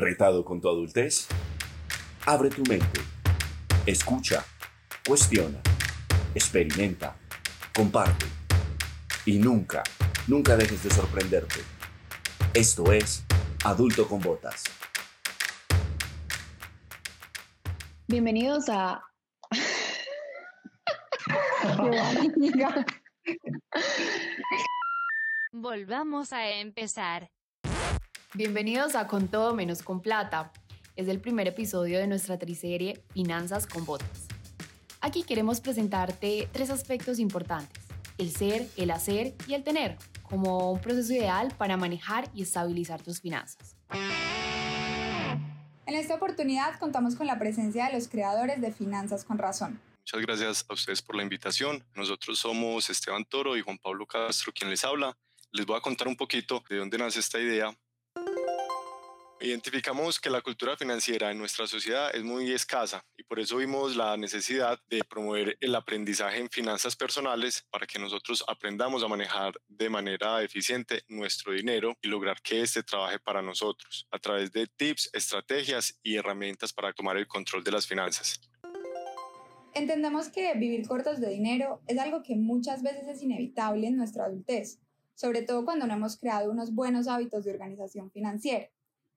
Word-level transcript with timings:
¿Retado 0.00 0.44
con 0.46 0.62
tu 0.62 0.68
adultez? 0.70 1.28
Abre 2.24 2.48
tu 2.48 2.62
mente. 2.62 3.02
Escucha. 3.84 4.42
Cuestiona. 5.06 5.60
Experimenta. 6.34 7.18
Comparte. 7.74 8.24
Y 9.26 9.36
nunca, 9.36 9.82
nunca 10.26 10.56
dejes 10.56 10.84
de 10.84 10.90
sorprenderte. 10.90 11.60
Esto 12.54 12.94
es 12.94 13.26
Adulto 13.62 14.08
con 14.08 14.20
Botas. 14.20 14.64
Bienvenidos 18.08 18.70
a... 18.70 19.04
Volvamos 25.52 26.32
a 26.32 26.52
empezar. 26.52 27.30
Bienvenidos 28.34 28.94
a 28.94 29.08
Con 29.08 29.26
Todo 29.26 29.56
Menos 29.56 29.82
con 29.82 30.00
Plata. 30.00 30.52
Es 30.94 31.08
el 31.08 31.20
primer 31.20 31.48
episodio 31.48 31.98
de 31.98 32.06
nuestra 32.06 32.38
triserie 32.38 33.02
Finanzas 33.12 33.66
con 33.66 33.84
Botas. 33.84 34.28
Aquí 35.00 35.24
queremos 35.24 35.60
presentarte 35.60 36.48
tres 36.52 36.70
aspectos 36.70 37.18
importantes, 37.18 37.82
el 38.18 38.30
ser, 38.30 38.68
el 38.76 38.92
hacer 38.92 39.34
y 39.48 39.54
el 39.54 39.64
tener, 39.64 39.98
como 40.22 40.70
un 40.70 40.80
proceso 40.80 41.12
ideal 41.12 41.52
para 41.58 41.76
manejar 41.76 42.30
y 42.32 42.42
estabilizar 42.42 43.02
tus 43.02 43.20
finanzas. 43.20 43.74
En 45.86 45.94
esta 45.96 46.14
oportunidad 46.14 46.78
contamos 46.78 47.16
con 47.16 47.26
la 47.26 47.36
presencia 47.36 47.86
de 47.86 47.94
los 47.94 48.06
creadores 48.06 48.60
de 48.60 48.70
Finanzas 48.70 49.24
con 49.24 49.38
Razón. 49.38 49.80
Muchas 50.02 50.20
gracias 50.20 50.66
a 50.68 50.74
ustedes 50.74 51.02
por 51.02 51.16
la 51.16 51.24
invitación. 51.24 51.84
Nosotros 51.96 52.38
somos 52.38 52.90
Esteban 52.90 53.24
Toro 53.24 53.56
y 53.56 53.62
Juan 53.62 53.78
Pablo 53.78 54.06
Castro 54.06 54.52
quien 54.52 54.70
les 54.70 54.84
habla. 54.84 55.18
Les 55.50 55.66
voy 55.66 55.76
a 55.76 55.80
contar 55.80 56.06
un 56.06 56.14
poquito 56.14 56.62
de 56.70 56.76
dónde 56.76 56.96
nace 56.96 57.18
esta 57.18 57.40
idea 57.40 57.76
Identificamos 59.42 60.20
que 60.20 60.28
la 60.28 60.42
cultura 60.42 60.76
financiera 60.76 61.30
en 61.30 61.38
nuestra 61.38 61.66
sociedad 61.66 62.14
es 62.14 62.22
muy 62.22 62.52
escasa 62.52 63.02
y 63.16 63.22
por 63.22 63.40
eso 63.40 63.56
vimos 63.56 63.96
la 63.96 64.14
necesidad 64.18 64.78
de 64.90 65.02
promover 65.02 65.56
el 65.62 65.74
aprendizaje 65.74 66.40
en 66.40 66.50
finanzas 66.50 66.94
personales 66.94 67.64
para 67.70 67.86
que 67.86 67.98
nosotros 67.98 68.44
aprendamos 68.46 69.02
a 69.02 69.08
manejar 69.08 69.54
de 69.66 69.88
manera 69.88 70.42
eficiente 70.42 71.04
nuestro 71.08 71.54
dinero 71.54 71.96
y 72.02 72.08
lograr 72.08 72.42
que 72.42 72.60
éste 72.60 72.82
trabaje 72.82 73.18
para 73.18 73.40
nosotros 73.40 74.06
a 74.10 74.18
través 74.18 74.52
de 74.52 74.66
tips, 74.66 75.08
estrategias 75.14 75.98
y 76.02 76.16
herramientas 76.16 76.74
para 76.74 76.92
tomar 76.92 77.16
el 77.16 77.26
control 77.26 77.64
de 77.64 77.72
las 77.72 77.86
finanzas. 77.86 78.42
Entendemos 79.72 80.28
que 80.28 80.52
vivir 80.52 80.86
cortos 80.86 81.18
de 81.18 81.30
dinero 81.30 81.80
es 81.86 81.98
algo 81.98 82.22
que 82.22 82.36
muchas 82.36 82.82
veces 82.82 83.08
es 83.08 83.22
inevitable 83.22 83.86
en 83.86 83.96
nuestra 83.96 84.26
adultez, 84.26 84.80
sobre 85.14 85.40
todo 85.40 85.64
cuando 85.64 85.86
no 85.86 85.94
hemos 85.94 86.18
creado 86.18 86.50
unos 86.50 86.74
buenos 86.74 87.08
hábitos 87.08 87.46
de 87.46 87.52
organización 87.52 88.10
financiera. 88.10 88.68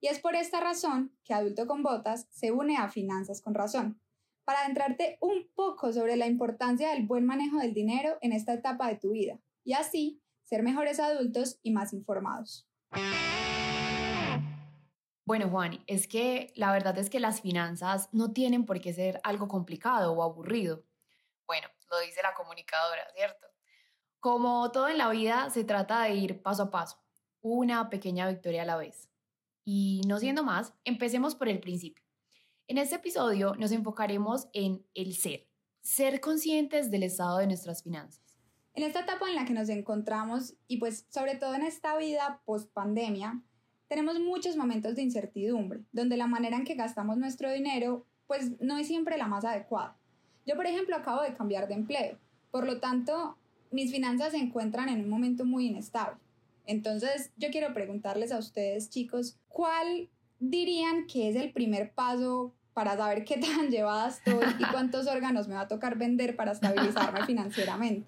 Y 0.04 0.08
es 0.08 0.20
por 0.20 0.36
esta 0.36 0.59
razón 0.59 1.18
que 1.23 1.34
Adulto 1.34 1.66
con 1.66 1.82
Botas 1.82 2.28
se 2.30 2.52
une 2.52 2.76
a 2.76 2.90
Finanzas 2.90 3.42
con 3.42 3.54
Razón, 3.54 4.02
para 4.44 4.59
adentrarte 4.59 5.18
un 5.22 5.50
poco 5.56 5.94
sobre 5.94 6.18
la 6.18 6.28
importancia 6.28 6.90
del 6.90 7.08
buen 7.08 7.26
manejo 7.26 7.59
del 7.59 7.73
dinero 7.73 8.18
en 8.20 8.34
esta 8.34 8.52
etapa 8.54 8.90
de 8.90 8.98
tu 8.98 9.12
vida 9.12 9.40
y 9.64 9.72
así 9.72 10.22
ser 10.44 10.62
mejores 10.62 11.00
adultos 11.00 11.58
y 11.64 11.72
más 11.72 11.94
informados. 11.94 12.68
Bueno, 15.24 15.50
Juan, 15.50 15.81
es 15.88 16.09
que 16.09 16.52
la 16.58 16.74
verdad 16.74 16.98
es 16.98 17.09
que 17.09 17.22
las 17.22 17.40
finanzas 17.40 18.09
no 18.12 18.34
tienen 18.34 18.66
por 18.66 18.81
qué 18.81 18.92
ser 18.92 19.22
algo 19.24 19.48
complicado 19.48 20.12
o 20.12 20.22
aburrido. 20.22 20.84
Bueno, 21.48 21.70
lo 21.90 22.02
dice 22.02 22.22
la 22.22 22.34
comunicadora, 22.34 23.08
¿cierto? 23.16 23.48
Como 24.20 24.70
todo 24.74 24.90
en 24.90 24.98
la 24.98 25.08
vida, 25.08 25.50
se 25.50 25.64
trata 25.64 26.02
de 26.02 26.16
ir 26.16 26.42
paso 26.42 26.64
a 26.64 26.72
paso, 26.72 27.02
una 27.40 27.90
pequeña 27.90 28.28
victoria 28.28 28.64
a 28.64 28.66
la 28.66 28.76
vez. 28.76 29.12
Y 29.66 30.02
no 30.08 30.19
siendo 30.19 30.44
más, 30.44 30.73
empecemos 30.83 31.36
por 31.36 31.50
el 31.50 31.59
principio. 31.59 32.03
En 32.67 32.78
este 32.78 32.95
episodio 32.95 33.56
nos 33.56 33.72
enfocaremos 33.72 34.47
en 34.53 34.86
el 34.94 35.16
ser, 35.16 35.47
ser 35.81 36.22
conscientes 36.22 36.91
del 36.91 37.03
estado 37.03 37.38
de 37.38 37.47
nuestras 37.47 37.84
finanzas. 37.84 38.24
En 38.74 38.84
esta 38.84 39.01
etapa 39.01 39.29
en 39.29 39.35
la 39.35 39.46
que 39.46 39.53
nos 39.53 39.69
encontramos 39.69 40.56
y 40.68 40.78
pues 40.78 41.06
sobre 41.09 41.35
todo 41.35 41.53
en 41.56 41.62
esta 41.62 41.96
vida 41.97 42.41
post 42.46 42.72
pandemia, 42.74 43.44
tenemos 43.88 44.19
muchos 44.19 44.57
momentos 44.57 44.96
de 44.96 45.03
incertidumbre, 45.03 45.81
donde 45.91 46.18
la 46.18 46.25
manera 46.25 46.57
en 46.57 46.63
que 46.63 46.74
gastamos 46.74 47.18
nuestro 47.18 47.51
dinero 47.51 48.07
pues 48.25 48.59
no 48.59 48.78
es 48.78 48.88
siempre 48.88 49.18
la 49.18 49.28
más 49.28 49.45
adecuada. 49.45 49.97
Yo 50.45 50.56
por 50.56 50.66
ejemplo 50.66 50.95
acabo 50.95 51.22
de 51.22 51.34
cambiar 51.34 51.68
de 51.68 51.75
empleo, 51.75 52.18
por 52.50 52.66
lo 52.66 52.80
tanto 52.80 53.38
mis 53.72 53.91
finanzas 53.91 54.31
se 54.31 54.38
encuentran 54.38 54.90
en 54.90 55.01
un 55.01 55.09
momento 55.09 55.45
muy 55.45 55.68
inestable. 55.68 56.18
Entonces, 56.66 57.31
yo 57.38 57.50
quiero 57.51 57.74
preguntarles 57.74 58.31
a 58.31 58.38
ustedes, 58.38 58.90
chicos, 58.90 59.38
¿cuál 59.47 60.09
dirían 60.40 61.07
que 61.07 61.29
es 61.29 61.35
el 61.35 61.51
primer 61.51 61.94
paso 61.94 62.56
para 62.74 62.97
saber 62.97 63.24
qué 63.24 63.38
tan 63.38 63.69
llevada 63.69 64.09
estoy 64.09 64.46
y 64.59 64.63
cuántos 64.72 65.07
órganos 65.07 65.47
me 65.47 65.56
va 65.56 65.62
a 65.62 65.68
tocar 65.68 65.97
vender 65.97 66.35
para 66.35 66.51
estabilizarme 66.51 67.25
financieramente? 67.25 68.07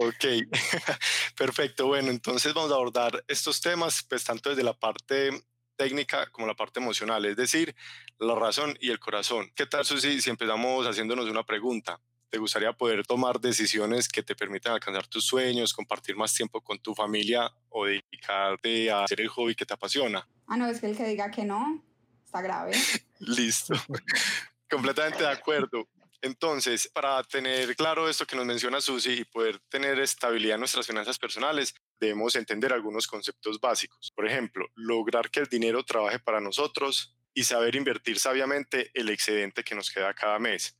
Ok, 0.00 0.24
perfecto. 1.38 1.86
Bueno, 1.86 2.10
entonces 2.10 2.52
vamos 2.54 2.70
a 2.72 2.74
abordar 2.74 3.24
estos 3.28 3.60
temas, 3.60 4.04
pues 4.08 4.24
tanto 4.24 4.50
desde 4.50 4.62
la 4.62 4.74
parte 4.74 5.30
técnica 5.76 6.26
como 6.30 6.46
la 6.46 6.54
parte 6.54 6.80
emocional, 6.80 7.24
es 7.24 7.36
decir, 7.36 7.74
la 8.18 8.34
razón 8.34 8.76
y 8.80 8.90
el 8.90 8.98
corazón. 8.98 9.50
¿Qué 9.54 9.66
tal, 9.66 9.84
Susi, 9.84 10.20
si 10.20 10.28
empezamos 10.28 10.86
haciéndonos 10.86 11.26
una 11.26 11.42
pregunta? 11.42 11.98
¿Te 12.30 12.38
gustaría 12.38 12.72
poder 12.72 13.04
tomar 13.04 13.40
decisiones 13.40 14.08
que 14.08 14.22
te 14.22 14.36
permitan 14.36 14.72
alcanzar 14.72 15.06
tus 15.08 15.26
sueños, 15.26 15.74
compartir 15.74 16.14
más 16.14 16.32
tiempo 16.32 16.60
con 16.60 16.78
tu 16.78 16.94
familia 16.94 17.52
o 17.68 17.86
dedicarte 17.86 18.88
a 18.88 19.02
hacer 19.02 19.20
el 19.20 19.28
hobby 19.28 19.56
que 19.56 19.66
te 19.66 19.74
apasiona? 19.74 20.26
Ah, 20.46 20.56
no, 20.56 20.68
es 20.68 20.80
que 20.80 20.86
el 20.86 20.96
que 20.96 21.04
diga 21.04 21.30
que 21.30 21.44
no, 21.44 21.84
está 22.24 22.40
grave. 22.40 22.72
Listo. 23.18 23.74
Completamente 24.70 25.24
de 25.24 25.28
acuerdo. 25.28 25.88
Entonces, 26.22 26.88
para 26.88 27.22
tener 27.24 27.74
claro 27.74 28.08
esto 28.08 28.26
que 28.26 28.36
nos 28.36 28.46
menciona 28.46 28.80
Susi 28.80 29.12
y 29.12 29.24
poder 29.24 29.58
tener 29.68 29.98
estabilidad 29.98 30.54
en 30.54 30.60
nuestras 30.60 30.86
finanzas 30.86 31.18
personales, 31.18 31.74
debemos 31.98 32.36
entender 32.36 32.72
algunos 32.72 33.08
conceptos 33.08 33.58
básicos. 33.58 34.12
Por 34.14 34.28
ejemplo, 34.28 34.66
lograr 34.76 35.30
que 35.30 35.40
el 35.40 35.46
dinero 35.46 35.82
trabaje 35.82 36.20
para 36.20 36.40
nosotros 36.40 37.16
y 37.34 37.44
saber 37.44 37.74
invertir 37.74 38.20
sabiamente 38.20 38.90
el 38.94 39.08
excedente 39.08 39.64
que 39.64 39.74
nos 39.74 39.90
queda 39.90 40.14
cada 40.14 40.38
mes. 40.38 40.76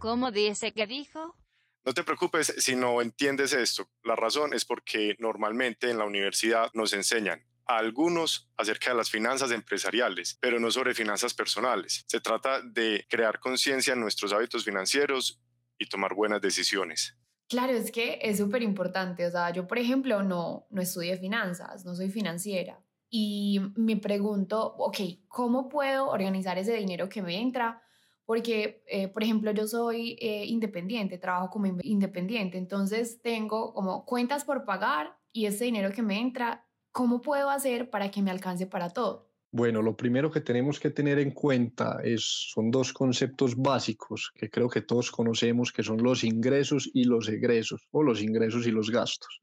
¿Cómo 0.00 0.30
dice 0.30 0.72
que 0.72 0.86
dijo? 0.86 1.36
No 1.84 1.92
te 1.92 2.02
preocupes 2.04 2.54
si 2.56 2.74
no 2.74 3.02
entiendes 3.02 3.52
esto. 3.52 3.86
La 4.02 4.16
razón 4.16 4.54
es 4.54 4.64
porque 4.64 5.14
normalmente 5.18 5.90
en 5.90 5.98
la 5.98 6.06
universidad 6.06 6.70
nos 6.72 6.94
enseñan 6.94 7.44
a 7.66 7.76
algunos 7.76 8.50
acerca 8.56 8.92
de 8.92 8.96
las 8.96 9.10
finanzas 9.10 9.50
empresariales, 9.50 10.38
pero 10.40 10.58
no 10.58 10.70
sobre 10.70 10.94
finanzas 10.94 11.34
personales. 11.34 12.02
Se 12.06 12.18
trata 12.18 12.62
de 12.62 13.04
crear 13.10 13.40
conciencia 13.40 13.92
en 13.92 14.00
nuestros 14.00 14.32
hábitos 14.32 14.64
financieros 14.64 15.38
y 15.78 15.86
tomar 15.86 16.14
buenas 16.14 16.40
decisiones. 16.40 17.14
Claro, 17.46 17.74
es 17.74 17.92
que 17.92 18.20
es 18.22 18.38
súper 18.38 18.62
importante. 18.62 19.26
O 19.26 19.30
sea, 19.30 19.50
yo, 19.50 19.66
por 19.66 19.78
ejemplo, 19.78 20.22
no, 20.22 20.66
no 20.70 20.80
estudié 20.80 21.18
finanzas, 21.18 21.84
no 21.84 21.94
soy 21.94 22.08
financiera. 22.08 22.82
Y 23.10 23.60
me 23.76 23.98
pregunto, 23.98 24.76
ok, 24.78 24.96
¿cómo 25.28 25.68
puedo 25.68 26.08
organizar 26.08 26.56
ese 26.56 26.74
dinero 26.74 27.10
que 27.10 27.20
me 27.20 27.38
entra? 27.38 27.82
Porque, 28.30 28.84
eh, 28.86 29.08
por 29.08 29.24
ejemplo, 29.24 29.50
yo 29.50 29.66
soy 29.66 30.16
eh, 30.20 30.44
independiente, 30.46 31.18
trabajo 31.18 31.50
como 31.50 31.66
independiente, 31.82 32.58
entonces 32.58 33.20
tengo 33.20 33.74
como 33.74 34.04
cuentas 34.04 34.44
por 34.44 34.64
pagar 34.64 35.18
y 35.32 35.46
ese 35.46 35.64
dinero 35.64 35.90
que 35.90 36.02
me 36.02 36.20
entra, 36.20 36.64
¿cómo 36.92 37.22
puedo 37.22 37.50
hacer 37.50 37.90
para 37.90 38.08
que 38.12 38.22
me 38.22 38.30
alcance 38.30 38.68
para 38.68 38.90
todo? 38.90 39.32
Bueno, 39.50 39.82
lo 39.82 39.96
primero 39.96 40.30
que 40.30 40.42
tenemos 40.42 40.78
que 40.78 40.90
tener 40.90 41.18
en 41.18 41.32
cuenta 41.32 41.98
es, 42.04 42.22
son 42.54 42.70
dos 42.70 42.92
conceptos 42.92 43.56
básicos 43.56 44.30
que 44.32 44.48
creo 44.48 44.68
que 44.68 44.82
todos 44.82 45.10
conocemos, 45.10 45.72
que 45.72 45.82
son 45.82 46.00
los 46.00 46.22
ingresos 46.22 46.88
y 46.94 47.06
los 47.06 47.28
egresos, 47.28 47.88
o 47.90 48.04
los 48.04 48.22
ingresos 48.22 48.64
y 48.64 48.70
los 48.70 48.92
gastos. 48.92 49.40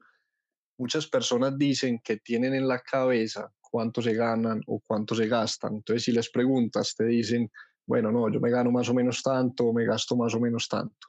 Muchas 0.78 1.06
personas 1.06 1.58
dicen 1.58 2.00
que 2.02 2.16
tienen 2.16 2.54
en 2.54 2.66
la 2.66 2.78
cabeza 2.78 3.52
cuánto 3.60 4.00
se 4.00 4.14
ganan 4.14 4.62
o 4.66 4.80
cuánto 4.80 5.14
se 5.14 5.28
gastan. 5.28 5.74
Entonces, 5.74 6.04
si 6.04 6.12
les 6.12 6.30
preguntas, 6.30 6.94
te 6.96 7.04
dicen, 7.04 7.50
bueno, 7.88 8.12
no, 8.12 8.30
yo 8.30 8.38
me 8.38 8.50
gano 8.50 8.70
más 8.70 8.90
o 8.90 8.94
menos 8.94 9.22
tanto, 9.22 9.72
me 9.72 9.86
gasto 9.86 10.14
más 10.14 10.34
o 10.34 10.40
menos 10.40 10.68
tanto. 10.68 11.08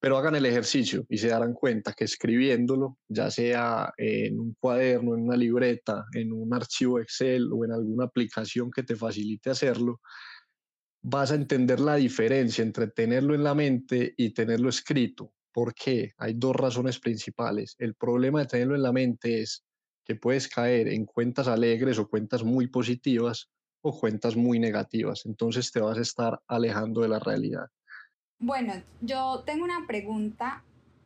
Pero 0.00 0.16
hagan 0.16 0.34
el 0.34 0.46
ejercicio 0.46 1.04
y 1.10 1.18
se 1.18 1.28
darán 1.28 1.52
cuenta 1.52 1.92
que 1.92 2.04
escribiéndolo, 2.04 2.96
ya 3.06 3.30
sea 3.30 3.92
en 3.98 4.40
un 4.40 4.56
cuaderno, 4.58 5.14
en 5.14 5.24
una 5.24 5.36
libreta, 5.36 6.06
en 6.14 6.32
un 6.32 6.54
archivo 6.54 7.00
Excel 7.00 7.50
o 7.52 7.66
en 7.66 7.72
alguna 7.72 8.06
aplicación 8.06 8.70
que 8.70 8.82
te 8.82 8.96
facilite 8.96 9.50
hacerlo, 9.50 10.00
vas 11.02 11.32
a 11.32 11.34
entender 11.34 11.80
la 11.80 11.96
diferencia 11.96 12.62
entre 12.62 12.86
tenerlo 12.86 13.34
en 13.34 13.44
la 13.44 13.54
mente 13.54 14.14
y 14.16 14.32
tenerlo 14.32 14.70
escrito. 14.70 15.34
¿Por 15.52 15.74
qué? 15.74 16.12
Hay 16.16 16.32
dos 16.32 16.56
razones 16.56 16.98
principales. 16.98 17.76
El 17.78 17.94
problema 17.94 18.40
de 18.40 18.46
tenerlo 18.46 18.74
en 18.74 18.82
la 18.82 18.92
mente 18.92 19.42
es 19.42 19.66
que 20.02 20.14
puedes 20.14 20.48
caer 20.48 20.88
en 20.88 21.04
cuentas 21.04 21.46
alegres 21.46 21.98
o 21.98 22.08
cuentas 22.08 22.42
muy 22.42 22.68
positivas 22.68 23.50
cuentas 23.92 24.36
muy 24.36 24.58
negativas. 24.58 25.26
Entonces 25.26 25.70
te 25.72 25.80
vas 25.80 25.98
a 25.98 26.02
estar 26.02 26.40
alejando 26.46 27.02
de 27.02 27.08
la 27.08 27.18
realidad. 27.18 27.66
Bueno, 28.38 28.74
yo 29.00 29.42
tengo 29.46 29.64
una 29.64 29.86
pregunta 29.86 30.64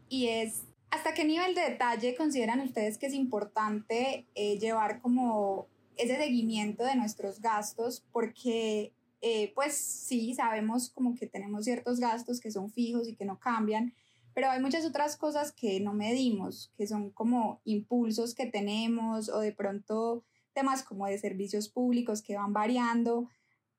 y 0.09 0.29
es, 0.29 0.65
¿hasta 0.91 1.15
qué 1.15 1.25
nivel 1.25 1.55
de 1.55 1.63
detalle 1.63 2.17
consideran 2.17 2.61
ustedes 2.61 2.99
que 2.99 3.07
es 3.07 3.15
importante 3.15 4.27
eh, 4.35 4.59
llevar 4.59 5.01
como 5.01 5.69
ese 5.97 6.17
seguimiento 6.17 6.85
de 6.85 6.97
nuestros 6.97 7.41
gastos 7.41 8.03
porque 8.13 8.93
eh, 9.23 9.53
pues 9.55 9.77
sí, 9.77 10.35
sabemos 10.35 10.89
como 10.91 11.15
que 11.15 11.27
tenemos 11.27 11.65
ciertos 11.65 12.01
gastos 12.01 12.41
que 12.41 12.51
son 12.51 12.71
fijos 12.71 13.07
y 13.07 13.15
que 13.15 13.27
no 13.27 13.39
cambian, 13.39 13.93
pero 14.35 14.51
hay 14.51 14.61
muchas 14.61 14.87
otras 14.87 15.17
cosas 15.17 15.53
que 15.53 15.79
no 15.81 15.93
medimos, 15.93 16.73
que 16.77 16.87
son 16.87 17.11
como 17.11 17.61
impulsos 17.65 18.35
que 18.35 18.47
tenemos 18.47 19.29
o 19.29 19.41
de 19.41 19.53
pronto 19.53 20.25
temas 20.53 20.83
como 20.83 21.07
de 21.07 21.19
servicios 21.19 21.69
públicos 21.69 22.23
que 22.23 22.37
van 22.37 22.53
variando. 22.53 23.29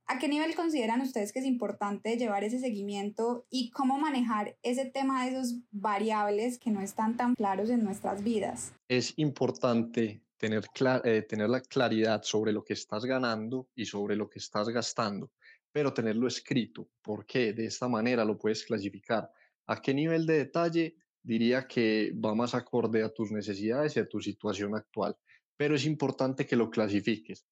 ¿A 0.06 0.20
qué 0.20 0.28
nivel 0.28 0.56
consideran 0.56 1.02
ustedes 1.02 1.32
que 1.32 1.40
es 1.40 1.46
importante 1.46 2.18
llevar 2.18 2.44
ese 2.44 2.60
seguimiento 2.60 3.46
y 3.50 3.70
cómo 3.70 3.98
manejar 3.98 4.58
ese 4.62 4.86
tema 4.86 5.24
de 5.24 5.32
esos 5.32 5.56
variables 5.72 6.58
que 6.60 6.72
no 6.72 6.82
están 6.82 7.16
tan 7.16 7.36
claros 7.36 7.70
en 7.70 7.84
nuestras 7.84 8.24
vidas? 8.24 8.74
Es 8.90 9.14
importante 9.18 10.22
tener, 10.38 10.66
eh, 11.06 11.22
tener 11.22 11.50
la 11.50 11.62
claridad 11.62 12.24
sobre 12.24 12.52
lo 12.52 12.64
que 12.64 12.74
estás 12.74 13.06
ganando 13.06 13.70
y 13.76 13.86
sobre 13.86 14.16
lo 14.16 14.30
que 14.30 14.40
estás 14.40 14.68
gastando, 14.70 15.32
pero 15.72 15.94
tenerlo 15.94 16.28
escrito. 16.28 16.90
porque 17.02 17.54
De 17.54 17.66
esta 17.66 17.88
manera 17.88 18.26
lo 18.26 18.38
puedes 18.38 18.66
clasificar. 18.66 19.32
¿A 19.68 19.82
qué 19.82 19.94
nivel 19.94 20.26
de 20.26 20.40
detalle? 20.40 20.96
Diría 21.24 21.68
que 21.68 22.14
va 22.14 22.34
más 22.34 22.56
acorde 22.56 23.04
a 23.04 23.10
tus 23.10 23.32
necesidades 23.32 23.96
y 23.96 24.00
a 24.00 24.08
tu 24.08 24.20
situación 24.20 24.76
actual, 24.76 25.16
pero 25.56 25.76
es 25.76 25.86
importante 25.86 26.46
que 26.46 26.56
lo 26.56 26.70
clasifiques. 26.70 27.46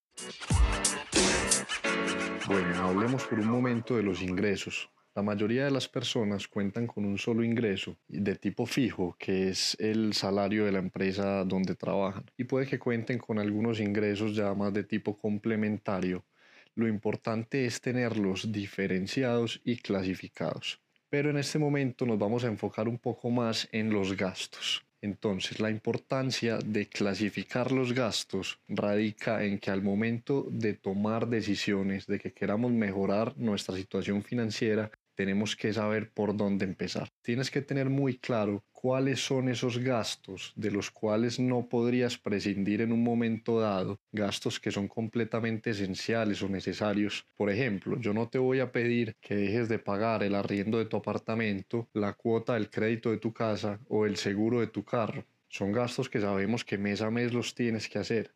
Bueno, 2.47 2.75
hablemos 2.77 3.23
por 3.25 3.39
un 3.39 3.47
momento 3.47 3.95
de 3.95 4.03
los 4.03 4.23
ingresos. 4.23 4.89
La 5.15 5.21
mayoría 5.21 5.65
de 5.65 5.71
las 5.71 5.87
personas 5.87 6.47
cuentan 6.47 6.87
con 6.87 7.05
un 7.05 7.17
solo 7.17 7.43
ingreso 7.43 7.97
de 8.07 8.35
tipo 8.35 8.65
fijo, 8.65 9.15
que 9.19 9.49
es 9.49 9.75
el 9.79 10.13
salario 10.13 10.65
de 10.65 10.71
la 10.71 10.79
empresa 10.79 11.43
donde 11.43 11.75
trabajan. 11.75 12.25
Y 12.37 12.45
puede 12.45 12.65
que 12.65 12.79
cuenten 12.79 13.19
con 13.19 13.37
algunos 13.37 13.79
ingresos 13.79 14.35
ya 14.35 14.53
más 14.53 14.73
de 14.73 14.83
tipo 14.83 15.17
complementario. 15.17 16.25
Lo 16.75 16.87
importante 16.87 17.65
es 17.65 17.81
tenerlos 17.81 18.51
diferenciados 18.51 19.61
y 19.63 19.77
clasificados. 19.77 20.79
Pero 21.09 21.31
en 21.31 21.37
este 21.37 21.57
momento 21.57 22.05
nos 22.05 22.19
vamos 22.19 22.43
a 22.43 22.47
enfocar 22.47 22.87
un 22.87 22.99
poco 22.99 23.29
más 23.29 23.67
en 23.71 23.89
los 23.91 24.15
gastos. 24.15 24.85
Entonces, 25.01 25.59
la 25.59 25.69
importancia 25.69 26.57
de 26.57 26.87
clasificar 26.87 27.71
los 27.71 27.93
gastos 27.93 28.59
radica 28.67 29.43
en 29.43 29.57
que 29.57 29.71
al 29.71 29.81
momento 29.81 30.45
de 30.51 30.73
tomar 30.73 31.27
decisiones 31.27 32.05
de 32.05 32.19
que 32.19 32.33
queramos 32.33 32.71
mejorar 32.73 33.37
nuestra 33.37 33.75
situación 33.75 34.23
financiera, 34.23 34.91
tenemos 35.19 35.57
que 35.57 35.73
saber 35.73 36.11
por 36.11 36.37
dónde 36.37 36.63
empezar. 36.63 37.11
Tienes 37.21 37.51
que 37.51 37.61
tener 37.61 37.89
muy 37.89 38.17
claro 38.19 38.63
cuáles 38.71 39.19
son 39.19 39.49
esos 39.49 39.77
gastos 39.77 40.53
de 40.55 40.71
los 40.71 40.91
cuales 40.91 41.41
no 41.41 41.67
podrías 41.67 42.17
prescindir 42.17 42.79
en 42.79 42.93
un 42.93 43.03
momento 43.03 43.59
dado, 43.59 43.99
gastos 44.13 44.61
que 44.61 44.71
son 44.71 44.87
completamente 44.87 45.71
esenciales 45.71 46.41
o 46.41 46.47
necesarios. 46.47 47.27
Por 47.35 47.49
ejemplo, 47.49 47.99
yo 47.99 48.13
no 48.13 48.29
te 48.29 48.37
voy 48.37 48.61
a 48.61 48.71
pedir 48.71 49.13
que 49.19 49.35
dejes 49.35 49.67
de 49.67 49.79
pagar 49.79 50.23
el 50.23 50.35
arriendo 50.35 50.77
de 50.77 50.85
tu 50.85 50.95
apartamento, 50.95 51.89
la 51.91 52.13
cuota 52.13 52.53
del 52.53 52.69
crédito 52.69 53.11
de 53.11 53.17
tu 53.17 53.33
casa 53.33 53.77
o 53.89 54.05
el 54.05 54.15
seguro 54.15 54.61
de 54.61 54.67
tu 54.67 54.85
carro. 54.85 55.25
Son 55.49 55.73
gastos 55.73 56.07
que 56.07 56.21
sabemos 56.21 56.63
que 56.63 56.77
mes 56.77 57.01
a 57.01 57.11
mes 57.11 57.33
los 57.33 57.55
tienes 57.55 57.89
que 57.89 57.99
hacer. 57.99 58.31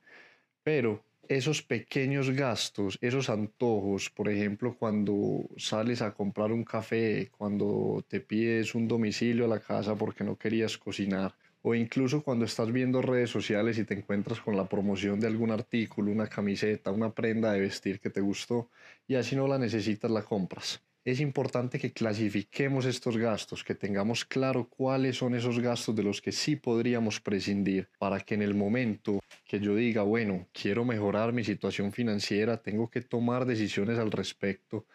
Pero 0.64 1.02
esos 1.28 1.62
pequeños 1.62 2.30
gastos, 2.32 2.98
esos 3.02 3.30
antojos, 3.30 4.10
por 4.10 4.30
ejemplo, 4.30 4.76
cuando 4.78 5.50
sales 5.58 6.02
a 6.02 6.14
comprar 6.14 6.52
un 6.52 6.64
café, 6.64 7.30
cuando 7.38 8.04
te 8.08 8.20
pides 8.20 8.76
un 8.76 8.88
domicilio 8.88 9.46
a 9.46 9.48
la 9.48 9.60
casa 9.60 9.96
porque 9.96 10.24
no 10.24 10.38
querías 10.38 10.78
cocinar, 10.78 11.36
o 11.62 11.76
incluso 11.76 12.24
cuando 12.24 12.46
estás 12.46 12.72
viendo 12.72 13.02
redes 13.02 13.30
sociales 13.30 13.78
y 13.78 13.86
te 13.86 13.94
encuentras 13.94 14.42
con 14.42 14.58
la 14.58 14.68
promoción 14.68 15.20
de 15.20 15.28
algún 15.28 15.52
artículo, 15.52 16.12
una 16.12 16.28
camiseta, 16.28 16.92
una 16.92 17.14
prenda 17.14 17.54
de 17.54 17.62
vestir 17.62 18.00
que 18.00 18.10
te 18.10 18.22
gustó 18.22 18.70
y 19.08 19.16
así 19.16 19.36
no 19.36 19.48
la 19.48 19.58
necesitas, 19.58 20.12
la 20.12 20.24
compras 20.24 20.82
es 21.06 21.20
importante 21.20 21.80
que 21.80 21.92
clasifiquemos 21.92 22.86
estos 22.86 23.18
gastos, 23.18 23.64
que 23.64 23.76
tengamos 23.76 24.24
claro 24.24 24.70
cuáles 24.70 25.18
son 25.18 25.36
esos 25.36 25.60
gastos 25.60 25.96
de 25.96 26.04
los 26.04 26.22
que 26.22 26.32
sí 26.32 26.56
podríamos 26.56 27.20
prescindir 27.20 27.90
para 27.98 28.22
que 28.22 28.36
en 28.36 28.42
el 28.42 28.54
momento 28.54 29.20
que 29.46 29.60
yo 29.60 29.76
diga, 29.76 30.04
bueno, 30.04 30.48
quiero 30.54 30.86
mejorar 30.86 31.34
mi 31.34 31.44
situación 31.44 31.92
financiera, 31.92 32.58
tengo 32.58 32.90
que 32.90 33.02
tomar 33.02 33.46
decisiones 33.46 34.00
al 34.00 34.12
respecto, 34.12 34.86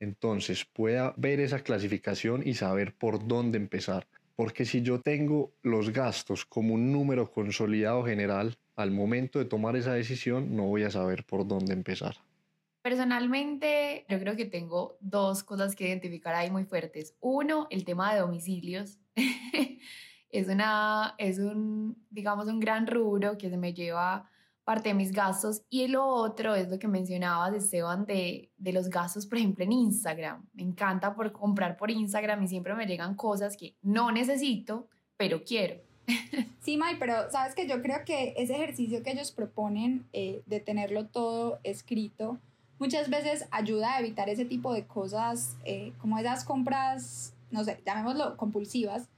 entonces 0.00 0.64
pueda 0.64 1.12
ver 1.16 1.40
esa 1.40 1.62
clasificación 1.62 2.46
y 2.46 2.54
saber 2.54 2.94
por 2.94 3.26
dónde 3.26 3.58
empezar. 3.58 4.06
Porque 4.36 4.64
si 4.64 4.82
yo 4.82 5.00
tengo 5.00 5.52
los 5.62 5.90
gastos 5.90 6.46
como 6.46 6.74
un 6.74 6.92
número 6.92 7.30
consolidado 7.30 8.04
general, 8.04 8.56
al 8.76 8.92
momento 8.92 9.38
de 9.38 9.44
tomar 9.44 9.76
esa 9.76 9.92
decisión 9.92 10.56
no 10.56 10.64
voy 10.64 10.84
a 10.84 10.90
saber 10.90 11.24
por 11.24 11.46
dónde 11.46 11.74
empezar. 11.74 12.27
Personalmente, 12.82 14.06
yo 14.08 14.18
creo 14.18 14.36
que 14.36 14.44
tengo 14.44 14.96
dos 15.00 15.42
cosas 15.42 15.74
que 15.74 15.88
identificar 15.88 16.34
ahí 16.34 16.50
muy 16.50 16.64
fuertes. 16.64 17.16
Uno, 17.20 17.66
el 17.70 17.84
tema 17.84 18.14
de 18.14 18.20
domicilios. 18.20 18.98
es, 20.30 20.48
una, 20.48 21.14
es 21.18 21.38
un, 21.38 21.96
digamos, 22.10 22.46
un 22.46 22.60
gran 22.60 22.86
rubro 22.86 23.36
que 23.36 23.50
se 23.50 23.56
me 23.56 23.74
lleva 23.74 24.28
parte 24.64 24.90
de 24.90 24.94
mis 24.94 25.12
gastos. 25.12 25.62
Y 25.70 25.88
lo 25.88 26.06
otro 26.06 26.54
es 26.54 26.68
lo 26.68 26.78
que 26.78 26.88
mencionabas, 26.88 27.54
Esteban, 27.54 28.04
de, 28.04 28.52
de 28.58 28.72
los 28.72 28.90
gastos, 28.90 29.26
por 29.26 29.38
ejemplo, 29.38 29.64
en 29.64 29.72
Instagram. 29.72 30.46
Me 30.52 30.62
encanta 30.62 31.14
por 31.14 31.32
comprar 31.32 31.76
por 31.76 31.90
Instagram 31.90 32.42
y 32.42 32.48
siempre 32.48 32.74
me 32.74 32.86
llegan 32.86 33.14
cosas 33.14 33.56
que 33.56 33.76
no 33.82 34.12
necesito, 34.12 34.88
pero 35.16 35.42
quiero. 35.42 35.80
Sí, 36.60 36.76
May, 36.76 36.98
pero 36.98 37.30
sabes 37.30 37.54
que 37.54 37.66
yo 37.66 37.80
creo 37.80 38.04
que 38.04 38.34
ese 38.36 38.54
ejercicio 38.54 39.02
que 39.02 39.12
ellos 39.12 39.32
proponen 39.32 40.06
eh, 40.12 40.42
de 40.44 40.60
tenerlo 40.60 41.06
todo 41.06 41.60
escrito 41.62 42.38
muchas 42.78 43.10
veces 43.10 43.46
ayuda 43.50 43.94
a 43.94 44.00
evitar 44.00 44.28
ese 44.28 44.44
tipo 44.44 44.72
de 44.72 44.86
cosas, 44.86 45.56
eh, 45.64 45.92
como 45.98 46.18
esas 46.18 46.44
compras, 46.44 47.34
no 47.50 47.64
sé, 47.64 47.80
llamémoslo 47.84 48.36
compulsivas, 48.36 49.08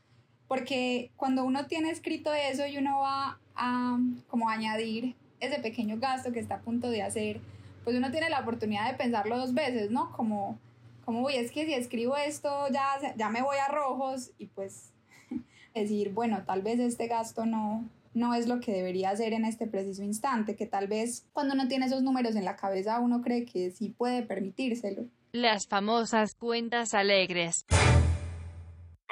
porque 0.49 1.11
cuando 1.17 1.45
uno 1.45 1.67
tiene 1.67 1.91
escrito 1.91 2.33
eso 2.33 2.67
y 2.67 2.79
uno 2.79 3.01
va 3.01 3.39
a 3.55 3.99
como 4.29 4.49
añadir 4.49 5.15
ese 5.41 5.61
pequeño 5.61 5.99
gasto 5.99 6.33
que 6.33 6.41
está 6.41 6.57
a 6.57 6.61
punto 6.61 6.91
de 6.91 7.03
hacer, 7.03 7.41
pues 7.85 7.97
uno 7.97 8.11
tiene 8.11 8.31
la 8.31 8.41
oportunidad 8.41 8.91
de 8.91 8.97
pensarlo 8.97 9.39
dos 9.39 9.55
veces, 9.55 9.91
¿no? 9.91 10.13
Como, 10.13 10.59
como 11.05 11.23
uy, 11.23 11.35
es 11.37 11.51
que 11.51 11.67
si 11.67 11.75
escribo 11.75 12.17
esto 12.17 12.67
ya, 12.73 13.15
ya 13.17 13.29
me 13.29 13.43
voy 13.43 13.57
a 13.57 13.69
rojos 13.69 14.33
y 14.39 14.47
pues 14.47 14.93
decir, 15.75 16.13
bueno, 16.13 16.43
tal 16.45 16.63
vez 16.63 16.81
este 16.81 17.07
gasto 17.07 17.47
no, 17.47 17.85
no 18.13 18.35
es 18.35 18.49
lo 18.49 18.61
que 18.61 18.73
debería 18.73 19.11
hacer 19.11 19.33
en 19.33 19.45
este 19.45 19.67
preciso 19.67 20.03
instante, 20.03 20.57
que 20.57 20.67
tal 20.67 20.89
vez 20.89 21.27
cuando 21.33 21.55
uno 21.55 21.69
tiene 21.69 21.87
esos 21.87 22.03
números 22.03 22.35
en 22.37 22.45
la 22.45 22.57
cabeza 22.57 22.99
uno 22.99 23.21
cree 23.23 23.45
que 23.45 23.71
sí 23.71 23.91
puede 23.91 24.23
permitírselo. 24.23 25.07
Las 25.33 25.67
famosas 25.69 26.35
cuentas 26.35 26.95
alegres. 26.95 27.65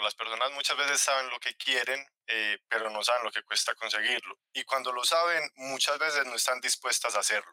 Las 0.02 0.14
personas 0.14 0.50
muchas 0.54 0.76
veces 0.76 1.00
saben 1.00 1.30
lo 1.30 1.38
que 1.40 1.54
quieren, 1.54 2.00
eh, 2.26 2.58
pero 2.68 2.90
no 2.90 3.02
saben 3.02 3.24
lo 3.24 3.30
que 3.30 3.42
cuesta 3.42 3.74
conseguirlo. 3.74 4.36
Y 4.52 4.64
cuando 4.64 4.92
lo 4.92 5.04
saben, 5.04 5.42
muchas 5.56 5.98
veces 5.98 6.24
no 6.26 6.34
están 6.34 6.60
dispuestas 6.60 7.16
a 7.16 7.20
hacerlo. 7.20 7.52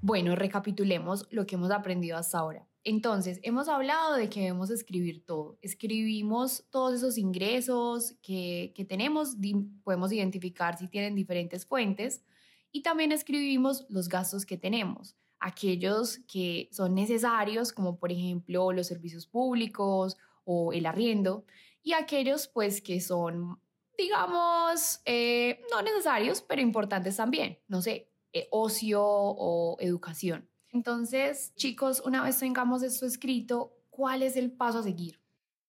Bueno, 0.00 0.36
recapitulemos 0.36 1.26
lo 1.30 1.46
que 1.46 1.56
hemos 1.56 1.70
aprendido 1.70 2.16
hasta 2.16 2.38
ahora. 2.38 2.66
Entonces, 2.88 3.38
hemos 3.42 3.68
hablado 3.68 4.14
de 4.14 4.30
que 4.30 4.40
debemos 4.40 4.70
escribir 4.70 5.22
todo. 5.26 5.58
Escribimos 5.60 6.64
todos 6.70 6.94
esos 6.94 7.18
ingresos 7.18 8.14
que, 8.22 8.72
tenemos, 8.88 9.36
podemos 9.84 10.10
identificar 10.10 10.78
si 10.78 10.88
tienen 10.88 11.14
diferentes 11.14 11.66
fuentes 11.66 12.24
y 12.72 12.80
también 12.82 13.12
escribimos 13.12 13.84
los 13.90 14.08
gastos 14.08 14.46
que 14.46 14.56
tenemos, 14.56 15.18
aquellos 15.38 16.20
que 16.20 16.70
son 16.72 16.94
necesarios, 16.94 17.74
como 17.74 17.98
por 17.98 18.10
ejemplo 18.10 18.72
los 18.72 18.86
servicios 18.86 19.26
públicos 19.26 20.16
o 20.44 20.72
el 20.72 20.86
arriendo, 20.86 21.44
y 21.82 21.92
aquellos 21.92 22.48
pues 22.48 22.80
que 22.80 23.02
son, 23.02 23.60
digamos, 23.98 25.02
eh, 25.04 25.60
no 25.70 25.82
necesarios, 25.82 26.40
pero 26.40 26.62
importantes 26.62 27.16
también, 27.16 27.58
no 27.68 27.82
sé, 27.82 28.10
eh, 28.32 28.48
ocio 28.50 29.02
o 29.04 29.76
educación. 29.78 30.48
Entonces, 30.72 31.52
chicos, 31.56 32.02
una 32.04 32.22
vez 32.22 32.38
tengamos 32.38 32.82
esto 32.82 33.06
escrito, 33.06 33.72
¿cuál 33.90 34.22
es 34.22 34.36
el 34.36 34.52
paso 34.52 34.78
a 34.78 34.82
seguir? 34.82 35.20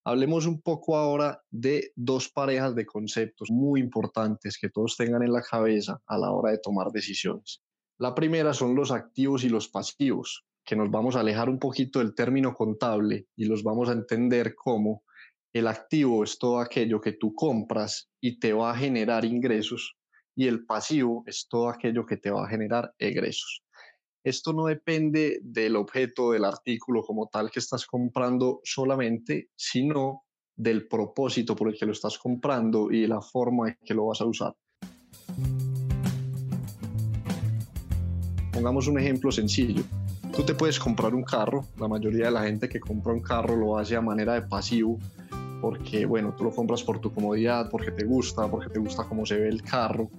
Hablemos 0.03 0.45
un 0.45 0.61
poco 0.61 0.97
ahora 0.97 1.43
de 1.51 1.91
dos 1.95 2.29
parejas 2.29 2.73
de 2.75 2.85
conceptos 2.85 3.49
muy 3.51 3.79
importantes 3.79 4.57
que 4.57 4.69
todos 4.69 4.97
tengan 4.97 5.23
en 5.23 5.33
la 5.33 5.41
cabeza 5.41 6.01
a 6.07 6.17
la 6.17 6.31
hora 6.31 6.51
de 6.51 6.59
tomar 6.59 6.91
decisiones. 6.91 7.61
La 7.97 8.15
primera 8.15 8.53
son 8.53 8.75
los 8.75 8.91
activos 8.91 9.43
y 9.43 9.49
los 9.49 9.67
pasivos, 9.67 10.45
que 10.65 10.75
nos 10.75 10.89
vamos 10.89 11.15
a 11.15 11.19
alejar 11.19 11.49
un 11.49 11.59
poquito 11.59 11.99
del 11.99 12.15
término 12.15 12.53
contable 12.53 13.27
y 13.35 13.45
los 13.45 13.63
vamos 13.63 13.89
a 13.89 13.93
entender 13.93 14.55
como 14.55 15.03
el 15.51 15.67
activo 15.67 16.23
es 16.23 16.37
todo 16.37 16.59
aquello 16.59 17.01
que 17.01 17.13
tú 17.13 17.33
compras 17.33 18.09
y 18.21 18.39
te 18.39 18.53
va 18.53 18.71
a 18.71 18.77
generar 18.77 19.25
ingresos 19.25 19.95
y 20.35 20.47
el 20.47 20.65
pasivo 20.65 21.23
es 21.25 21.47
todo 21.49 21.69
aquello 21.69 22.05
que 22.05 22.17
te 22.17 22.31
va 22.31 22.45
a 22.45 22.49
generar 22.49 22.93
egresos. 22.99 23.63
Esto 24.23 24.53
no 24.53 24.65
depende 24.65 25.39
del 25.41 25.75
objeto 25.75 26.31
del 26.31 26.45
artículo 26.45 27.03
como 27.03 27.27
tal 27.27 27.49
que 27.49 27.59
estás 27.59 27.85
comprando 27.85 28.59
solamente, 28.63 29.49
sino 29.55 30.23
del 30.55 30.87
propósito 30.87 31.55
por 31.55 31.69
el 31.69 31.77
que 31.77 31.85
lo 31.85 31.93
estás 31.93 32.17
comprando 32.17 32.91
y 32.91 33.07
la 33.07 33.21
forma 33.21 33.69
en 33.69 33.77
que 33.83 33.93
lo 33.93 34.07
vas 34.07 34.21
a 34.21 34.25
usar. 34.25 34.55
pongamos 38.59 38.89
un 38.89 38.99
ejemplo 38.99 39.31
sencillo. 39.31 39.83
Tú 40.35 40.43
te 40.43 40.53
puedes 40.53 40.77
comprar 40.79 41.15
un 41.15 41.23
carro, 41.23 41.65
la 41.79 41.87
mayoría 41.87 42.25
de 42.25 42.31
la 42.31 42.43
gente 42.43 42.67
que 42.67 42.81
compra 42.81 43.13
un 43.13 43.21
carro 43.21 43.55
lo 43.55 43.77
hace 43.77 43.95
a 43.95 44.01
manera 44.01 44.33
de 44.33 44.41
pasivo, 44.41 44.99
porque 45.61 46.05
bueno, 46.05 46.35
tú 46.37 46.43
lo 46.43 46.51
compras 46.51 46.83
por 46.83 46.99
tu 46.99 47.13
comodidad, 47.13 47.69
porque 47.69 47.91
te 47.91 48.03
gusta, 48.03 48.51
porque 48.51 48.69
te 48.69 48.79
gusta 48.79 49.05
cómo 49.05 49.25
se 49.25 49.37
ve 49.37 49.47
el 49.47 49.63
carro, 49.63 50.09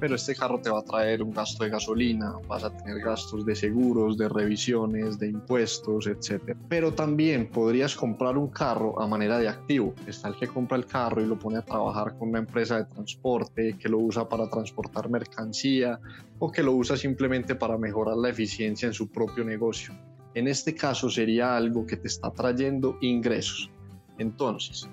pero 0.00 0.14
este 0.14 0.34
carro 0.34 0.58
te 0.60 0.70
va 0.70 0.80
a 0.80 0.82
traer 0.82 1.22
un 1.22 1.32
gasto 1.32 1.62
de 1.62 1.70
gasolina, 1.70 2.32
vas 2.48 2.64
a 2.64 2.74
tener 2.74 3.00
gastos 3.00 3.44
de 3.44 3.54
seguros, 3.54 4.16
de 4.16 4.28
revisiones, 4.28 5.18
de 5.18 5.28
impuestos, 5.28 6.06
etc. 6.06 6.56
Pero 6.68 6.92
también 6.94 7.50
podrías 7.50 7.94
comprar 7.94 8.38
un 8.38 8.48
carro 8.48 9.00
a 9.00 9.06
manera 9.06 9.38
de 9.38 9.48
activo. 9.48 9.94
Está 10.06 10.28
el 10.28 10.36
que 10.36 10.48
compra 10.48 10.78
el 10.78 10.86
carro 10.86 11.22
y 11.22 11.26
lo 11.26 11.38
pone 11.38 11.58
a 11.58 11.62
trabajar 11.62 12.16
con 12.18 12.30
una 12.30 12.38
empresa 12.38 12.78
de 12.78 12.86
transporte, 12.86 13.76
que 13.78 13.88
lo 13.88 13.98
usa 13.98 14.28
para 14.28 14.48
transportar 14.48 15.10
mercancía 15.10 16.00
o 16.38 16.50
que 16.50 16.62
lo 16.62 16.72
usa 16.72 16.96
simplemente 16.96 17.54
para 17.54 17.76
mejorar 17.76 18.16
la 18.16 18.30
eficiencia 18.30 18.86
en 18.86 18.94
su 18.94 19.08
propio 19.10 19.44
negocio. 19.44 19.94
En 20.34 20.48
este 20.48 20.74
caso 20.74 21.10
sería 21.10 21.56
algo 21.56 21.86
que 21.86 21.96
te 21.96 22.08
está 22.08 22.30
trayendo 22.30 22.96
ingresos. 23.02 23.70
Entonces, 24.18 24.88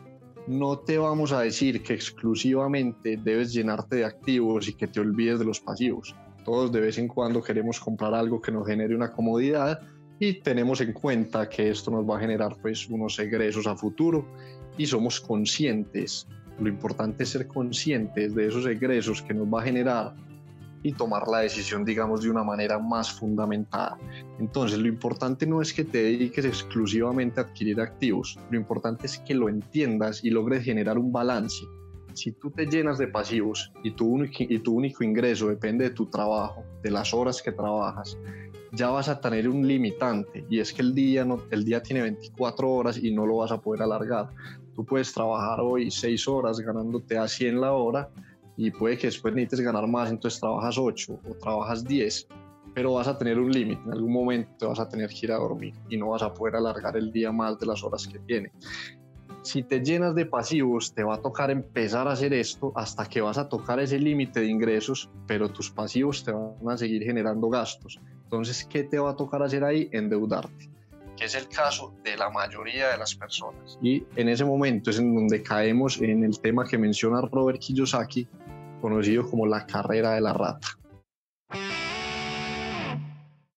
no 0.48 0.80
te 0.80 0.98
vamos 0.98 1.34
a 1.34 1.42
decir 1.42 1.84
que 1.84 1.94
exclusivamente 1.94 3.18
debes 3.18 3.54
llenarte 3.54 3.98
de 3.98 4.06
activos 4.06 4.68
y 4.70 4.74
que 4.74 4.88
te 4.88 5.02
olvides 5.02 5.40
de 5.40 5.46
los 5.46 5.60
pasivos. 5.60 6.16
Todos 6.46 6.72
de 6.72 6.80
vez 6.80 6.98
en 6.98 7.10
cuando 7.10 7.44
queremos 7.44 7.80
comprar 7.80 8.14
algo 8.14 8.42
que 8.42 8.54
nos 8.54 8.66
genere 8.66 8.96
una 8.96 9.12
comodidad 9.12 9.82
y 10.20 10.42
tenemos 10.42 10.80
en 10.80 10.94
cuenta 10.94 11.50
que 11.50 11.70
esto 11.70 11.92
nos 11.92 12.10
va 12.10 12.18
a 12.18 12.22
generar 12.22 12.56
pues 12.62 12.88
unos 12.88 13.20
egresos 13.20 13.68
a 13.68 13.76
futuro 13.76 14.26
y 14.78 14.86
somos 14.86 15.20
conscientes. 15.20 16.26
Lo 16.60 16.70
importante 16.70 17.24
es 17.24 17.30
ser 17.30 17.48
conscientes 17.48 18.34
de 18.34 18.48
esos 18.48 18.66
egresos 18.66 19.22
que 19.22 19.34
nos 19.34 19.48
va 19.48 19.62
a 19.62 19.66
generar 19.66 20.16
y 20.84 20.94
tomar 20.94 21.28
la 21.28 21.40
decisión, 21.40 21.84
digamos, 21.84 22.22
de 22.22 22.30
una 22.30 22.44
manera 22.44 22.80
más 22.80 23.12
fundamentada. 23.12 23.98
Entonces, 24.40 24.78
lo 24.80 24.88
importante 24.88 25.46
no 25.46 25.62
es 25.62 25.74
que 25.74 25.84
te 25.84 26.04
dediques 26.04 26.46
exclusivamente 26.46 27.40
a 27.40 27.44
adquirir 27.44 27.82
activos, 27.82 28.40
lo 28.50 28.58
importante 28.58 29.08
es 29.08 29.20
que 29.20 29.34
lo 29.34 29.50
entiendas 29.50 30.24
y 30.24 30.30
logres 30.30 30.64
generar 30.64 30.98
un 30.98 31.12
balance. 31.12 31.66
Si 32.14 32.32
tú 32.32 32.50
te 32.50 32.66
llenas 32.66 32.98
de 32.98 33.08
pasivos 33.08 33.72
y 33.84 33.92
tu, 33.92 34.08
único, 34.08 34.36
y 34.40 34.60
tu 34.60 34.74
único 34.74 35.04
ingreso 35.04 35.50
depende 35.50 35.86
de 35.86 35.92
tu 35.92 36.08
trabajo, 36.08 36.64
de 36.82 36.90
las 36.90 37.14
horas 37.14 37.42
que 37.44 37.52
trabajas, 37.52 38.18
ya 38.72 38.90
vas 38.90 39.08
a 39.10 39.20
tener 39.20 39.48
un 39.48 39.68
limitante 39.68 40.46
y 40.50 40.60
es 40.60 40.74
que 40.74 40.82
el 40.82 40.94
día, 40.94 41.26
no, 41.26 41.42
el 41.52 41.64
día 41.64 41.82
tiene 41.82 42.02
24 42.02 42.70
horas 42.70 42.98
y 42.98 43.12
no 43.12 43.26
lo 43.26 43.38
vas 43.38 43.52
a 43.52 43.62
poder 43.62 43.84
alargar. 43.84 44.30
Tú 44.76 44.86
puedes 44.86 45.14
trabajar 45.14 45.60
hoy 45.62 45.90
6 45.90 46.28
horas 46.28 46.60
ganándote 46.60 47.18
a 47.18 47.28
100 47.28 47.62
la 47.62 47.74
hora, 47.74 48.10
y 48.58 48.72
puede 48.72 48.98
que 48.98 49.08
después 49.08 49.34
necesites 49.34 49.62
ganar 49.62 49.88
más, 49.88 50.10
entonces 50.10 50.40
trabajas 50.40 50.78
8 50.78 51.20
o 51.30 51.34
trabajas 51.36 51.84
10, 51.86 52.28
pero 52.74 52.94
vas 52.94 53.08
a 53.08 53.18
tener 53.18 53.40
un 53.40 53.52
límite, 53.52 53.82
en 53.86 53.94
algún 53.94 54.12
momento 54.12 54.70
vas 54.70 54.80
a 54.80 54.90
tener 54.90 55.10
que 55.10 55.20
ir 55.28 55.32
a 55.32 55.38
dormir 55.38 55.74
y 55.90 55.98
no 55.98 56.10
vas 56.10 56.24
a 56.24 56.34
poder 56.34 56.56
alargar 56.56 56.98
el 56.98 57.12
día 57.12 57.32
más 57.32 57.60
de 57.60 57.68
las 57.68 57.84
horas 57.84 58.08
que 58.08 58.20
tiene. 58.20 58.52
Si 59.44 59.64
te 59.64 59.80
llenas 59.80 60.14
de 60.14 60.26
pasivos, 60.26 60.94
te 60.94 61.04
va 61.04 61.16
a 61.16 61.22
tocar 61.22 61.52
empezar 61.52 62.08
a 62.08 62.12
hacer 62.12 62.34
esto 62.34 62.74
hasta 62.76 63.06
que 63.06 63.22
vas 63.22 63.38
a 63.38 63.48
tocar 63.48 63.80
ese 63.80 63.98
límite 63.98 64.42
de 64.42 64.48
ingresos, 64.48 65.10
pero 65.26 65.50
tus 65.50 65.72
pasivos 65.72 66.24
te 66.24 66.32
van 66.32 66.54
a 66.68 66.78
seguir 66.78 67.04
generando 67.04 67.48
gastos. 67.48 68.00
Entonces, 68.24 68.66
¿qué 68.66 68.84
te 68.84 69.00
va 69.00 69.12
a 69.12 69.16
tocar 69.16 69.42
hacer 69.42 69.64
ahí? 69.64 69.88
Endeudarte 69.94 70.70
que 71.18 71.26
es 71.26 71.36
el 71.36 71.48
caso 71.50 71.94
de 72.04 72.16
la 72.16 72.30
mayoría 72.30 72.90
de 72.90 72.98
las 72.98 73.16
personas. 73.16 73.78
Y 73.82 74.04
en 74.16 74.30
ese 74.30 74.46
momento 74.46 74.92
es 74.92 75.00
en 75.00 75.16
donde 75.16 75.42
caemos 75.42 76.00
en 76.00 76.24
el 76.24 76.40
tema 76.40 76.64
que 76.64 76.78
menciona 76.78 77.22
Robert 77.22 77.60
Kiyosaki, 77.60 78.28
conocido 78.82 79.30
como 79.30 79.46
la 79.46 79.66
carrera 79.66 80.14
de 80.14 80.22
la 80.22 80.34
rata. 80.34 80.68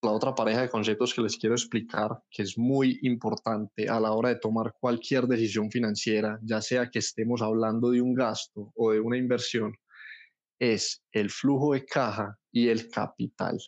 La 0.02 0.12
otra 0.12 0.34
pareja 0.34 0.62
de 0.62 0.70
conceptos 0.70 1.12
que 1.12 1.20
les 1.20 1.36
quiero 1.36 1.54
explicar, 1.54 2.22
que 2.30 2.42
es 2.42 2.56
muy 2.56 2.98
importante 3.02 3.88
a 3.88 4.00
la 4.00 4.12
hora 4.12 4.30
de 4.30 4.36
tomar 4.36 4.72
cualquier 4.80 5.26
decisión 5.26 5.70
financiera, 5.70 6.38
ya 6.42 6.62
sea 6.62 6.88
que 6.88 7.00
estemos 7.00 7.42
hablando 7.42 7.90
de 7.90 8.00
un 8.00 8.14
gasto 8.14 8.72
o 8.76 8.92
de 8.92 9.00
una 9.00 9.18
inversión, 9.18 9.76
es 10.58 11.02
el 11.12 11.30
flujo 11.30 11.74
de 11.74 11.84
caja 11.84 12.38
y 12.50 12.68
el 12.68 12.88
capital. 12.88 13.58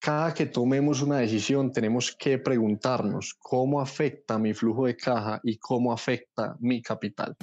Cada 0.00 0.32
que 0.32 0.46
tomemos 0.46 1.02
una 1.02 1.18
decisión 1.18 1.72
tenemos 1.72 2.14
que 2.16 2.38
preguntarnos 2.38 3.34
cómo 3.40 3.80
afecta 3.80 4.38
mi 4.38 4.54
flujo 4.54 4.86
de 4.86 4.96
caja 4.96 5.40
y 5.42 5.58
cómo 5.58 5.92
afecta 5.92 6.56
mi 6.60 6.80
capital. 6.80 7.36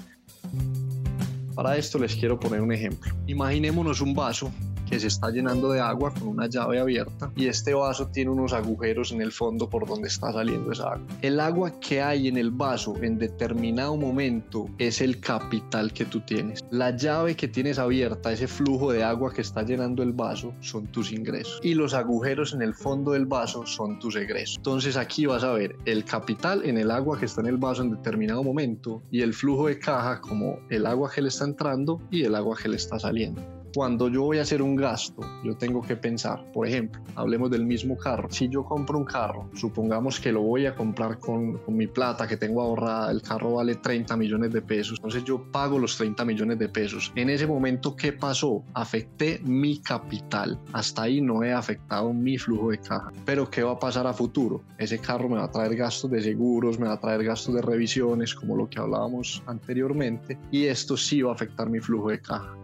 Para 1.56 1.78
esto 1.78 1.98
les 1.98 2.14
quiero 2.14 2.38
poner 2.38 2.60
un 2.60 2.74
ejemplo. 2.74 3.14
Imaginémonos 3.28 4.02
un 4.02 4.14
vaso 4.14 4.52
que 4.86 5.00
se 5.00 5.08
está 5.08 5.30
llenando 5.30 5.72
de 5.72 5.80
agua 5.80 6.14
con 6.14 6.28
una 6.28 6.48
llave 6.48 6.80
abierta 6.80 7.32
y 7.36 7.48
este 7.48 7.74
vaso 7.74 8.08
tiene 8.08 8.32
unos 8.32 8.54
agujeros 8.54 9.12
en 9.12 9.22
el 9.22 9.32
fondo 9.32 9.70
por 9.70 9.88
donde 9.88 10.08
está 10.08 10.32
saliendo 10.32 10.72
esa 10.72 10.94
agua. 10.94 11.08
El 11.22 11.40
agua 11.40 11.80
que 11.80 12.02
hay 12.02 12.28
en 12.28 12.38
el 12.38 12.52
vaso 12.52 12.96
en 13.02 13.18
determinado 13.18 13.98
momento 13.98 14.70
es 14.78 15.02
el 15.02 15.20
capital 15.20 15.94
que 15.94 16.06
tú 16.06 16.22
tienes. 16.22 16.64
La 16.72 16.96
llave 16.96 17.36
que 17.36 17.48
tienes 17.48 17.80
abierta, 17.80 18.32
ese 18.32 18.48
flujo 18.48 18.92
de 18.92 19.04
agua 19.04 19.34
que 19.34 19.42
está 19.42 19.64
llenando 19.64 20.04
el 20.04 20.14
vaso, 20.14 20.54
son 20.62 20.88
tus 20.88 21.12
ingresos. 21.12 21.60
Y 21.64 21.74
los 21.74 21.94
agujeros 21.94 22.54
en 22.54 22.62
el 22.62 22.74
fondo 22.74 23.12
del 23.12 23.26
vaso 23.26 23.66
son 23.66 24.00
tus 24.00 24.16
egresos. 24.16 24.58
Entonces 24.58 24.98
aquí 24.98 25.26
vas 25.26 25.44
a 25.44 25.52
ver 25.54 25.76
el 25.86 26.06
capital 26.06 26.64
en 26.66 26.78
el 26.78 26.92
agua 26.92 27.20
que 27.20 27.26
está 27.26 27.42
en 27.42 27.48
el 27.48 27.58
vaso 27.58 27.82
en 27.82 27.92
determinado 27.92 28.44
momento 28.44 29.02
y 29.12 29.22
el 29.22 29.34
flujo 29.34 29.68
de 29.68 29.80
caja 29.80 30.22
como 30.22 30.60
el 30.70 30.86
agua 30.86 31.12
que 31.14 31.22
le 31.22 31.30
está 31.30 31.46
entrando 31.46 32.02
y 32.12 32.24
el 32.24 32.36
agua 32.36 32.58
que 32.62 32.70
le 32.70 32.78
está 32.78 33.00
saliendo 33.00 33.55
cuando 33.76 34.08
yo 34.08 34.24
voy 34.24 34.38
a 34.38 34.44
hacer 34.44 34.62
un 34.62 34.78
gasto, 34.78 35.22
yo 35.44 35.58
tengo 35.58 35.82
que 35.82 35.98
pensar, 35.98 36.50
por 36.54 36.66
ejemplo, 36.66 37.02
hablemos 37.16 37.52
del 37.52 37.66
mismo 37.66 37.98
carro. 37.98 38.30
Si 38.32 38.48
yo 38.48 38.64
compro 38.64 38.98
un 38.98 39.04
carro, 39.04 39.50
supongamos 39.54 40.18
que 40.18 40.32
lo 40.32 40.44
voy 40.44 40.66
a 40.66 40.74
comprar 40.74 41.20
con, 41.20 41.58
con, 41.58 41.76
mi 41.76 41.86
plata 41.86 42.26
que 42.26 42.38
tengo 42.38 42.62
ahorrada, 42.62 43.12
el 43.12 43.22
carro 43.22 43.56
vale 43.56 43.76
30 43.76 44.16
millones 44.16 44.54
de 44.54 44.62
pesos, 44.62 44.98
entonces 45.00 45.26
yo 45.26 45.44
pago 45.52 45.78
los 45.78 45.98
30 45.98 46.24
millones 46.24 46.58
de 46.58 46.70
pesos. 46.70 47.12
En 47.16 47.30
ese 47.30 47.46
momento, 47.48 47.98
¿qué 47.98 48.14
pasó? 48.14 48.64
Afecté 48.74 49.42
mi 49.44 49.80
capital. 49.80 50.58
Hasta 50.72 51.02
ahí 51.02 51.20
no 51.20 51.44
he 51.44 51.52
afectado 51.52 52.14
mi 52.14 52.38
flujo 52.38 52.72
de 52.72 52.78
caja. 52.78 53.12
Pero 53.26 53.50
¿qué 53.50 53.62
va 53.62 53.74
a 53.74 53.80
pasar 53.80 54.08
a 54.08 54.14
futuro? 54.14 54.64
Ese 54.78 55.00
carro 55.00 55.28
me 55.28 55.36
va 55.36 55.44
a 55.44 55.52
traer 55.52 55.76
gastos 55.76 56.10
de 56.12 56.22
seguros, 56.22 56.80
me 56.80 56.88
va 56.88 56.94
a 56.94 57.00
traer 57.02 57.26
gastos 57.26 57.54
de 57.54 57.62
revisiones, 57.62 58.34
como 58.34 58.56
lo 58.56 58.70
que 58.70 58.80
hablábamos 58.80 59.44
anteriormente, 59.48 60.40
y 60.50 60.64
esto 60.64 60.96
sí 60.96 61.22
va 61.22 61.32
a 61.32 61.36
afectar 61.36 61.70
mi 61.70 61.82
flujo 61.82 62.10
de 62.10 62.22
caja. 62.22 62.56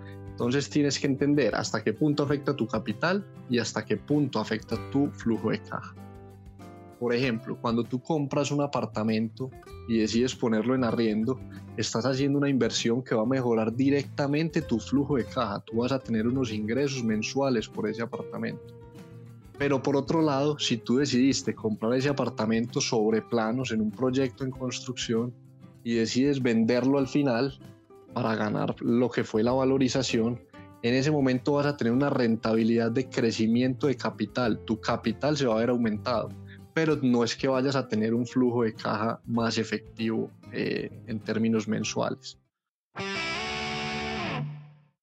Entonces 0.41 0.71
tienes 0.71 0.97
que 0.97 1.05
entender 1.05 1.53
hasta 1.53 1.83
qué 1.83 1.93
punto 1.93 2.23
afecta 2.23 2.55
tu 2.55 2.65
capital 2.65 3.23
y 3.47 3.59
hasta 3.59 3.85
qué 3.85 3.97
punto 3.97 4.39
afecta 4.39 4.75
tu 4.89 5.11
flujo 5.11 5.51
de 5.51 5.61
caja. 5.61 5.93
Por 6.99 7.13
ejemplo, 7.13 7.59
cuando 7.61 7.83
tú 7.83 8.01
compras 8.01 8.49
un 8.49 8.61
apartamento 8.61 9.51
y 9.87 9.99
decides 9.99 10.33
ponerlo 10.33 10.73
en 10.73 10.83
arriendo, 10.83 11.39
estás 11.77 12.07
haciendo 12.07 12.39
una 12.39 12.49
inversión 12.49 13.03
que 13.03 13.13
va 13.13 13.21
a 13.21 13.27
mejorar 13.27 13.75
directamente 13.75 14.63
tu 14.63 14.79
flujo 14.79 15.17
de 15.17 15.25
caja. 15.25 15.59
Tú 15.59 15.77
vas 15.77 15.91
a 15.91 15.99
tener 15.99 16.25
unos 16.25 16.51
ingresos 16.51 17.03
mensuales 17.03 17.69
por 17.69 17.87
ese 17.87 18.01
apartamento. 18.01 18.73
Pero 19.59 19.83
por 19.83 19.95
otro 19.95 20.23
lado, 20.23 20.57
si 20.57 20.77
tú 20.77 20.97
decidiste 20.97 21.53
comprar 21.53 21.93
ese 21.93 22.09
apartamento 22.09 22.81
sobre 22.81 23.21
planos 23.21 23.71
en 23.71 23.79
un 23.79 23.91
proyecto 23.91 24.43
en 24.43 24.49
construcción 24.49 25.35
y 25.83 25.93
decides 25.93 26.41
venderlo 26.41 26.97
al 26.97 27.07
final, 27.07 27.59
para 28.13 28.35
ganar 28.35 28.75
lo 28.81 29.09
que 29.09 29.23
fue 29.23 29.43
la 29.43 29.51
valorización, 29.51 30.41
en 30.83 30.95
ese 30.95 31.11
momento 31.11 31.53
vas 31.53 31.67
a 31.67 31.77
tener 31.77 31.93
una 31.93 32.09
rentabilidad 32.09 32.91
de 32.91 33.07
crecimiento 33.07 33.87
de 33.87 33.95
capital. 33.95 34.59
Tu 34.65 34.81
capital 34.81 35.37
se 35.37 35.45
va 35.45 35.55
a 35.55 35.59
ver 35.59 35.69
aumentado, 35.69 36.29
pero 36.73 36.95
no 36.95 37.23
es 37.23 37.35
que 37.35 37.47
vayas 37.47 37.75
a 37.75 37.87
tener 37.87 38.13
un 38.13 38.25
flujo 38.25 38.63
de 38.63 38.73
caja 38.73 39.21
más 39.25 39.57
efectivo 39.57 40.31
eh, 40.51 40.89
en 41.07 41.19
términos 41.19 41.67
mensuales. 41.67 42.39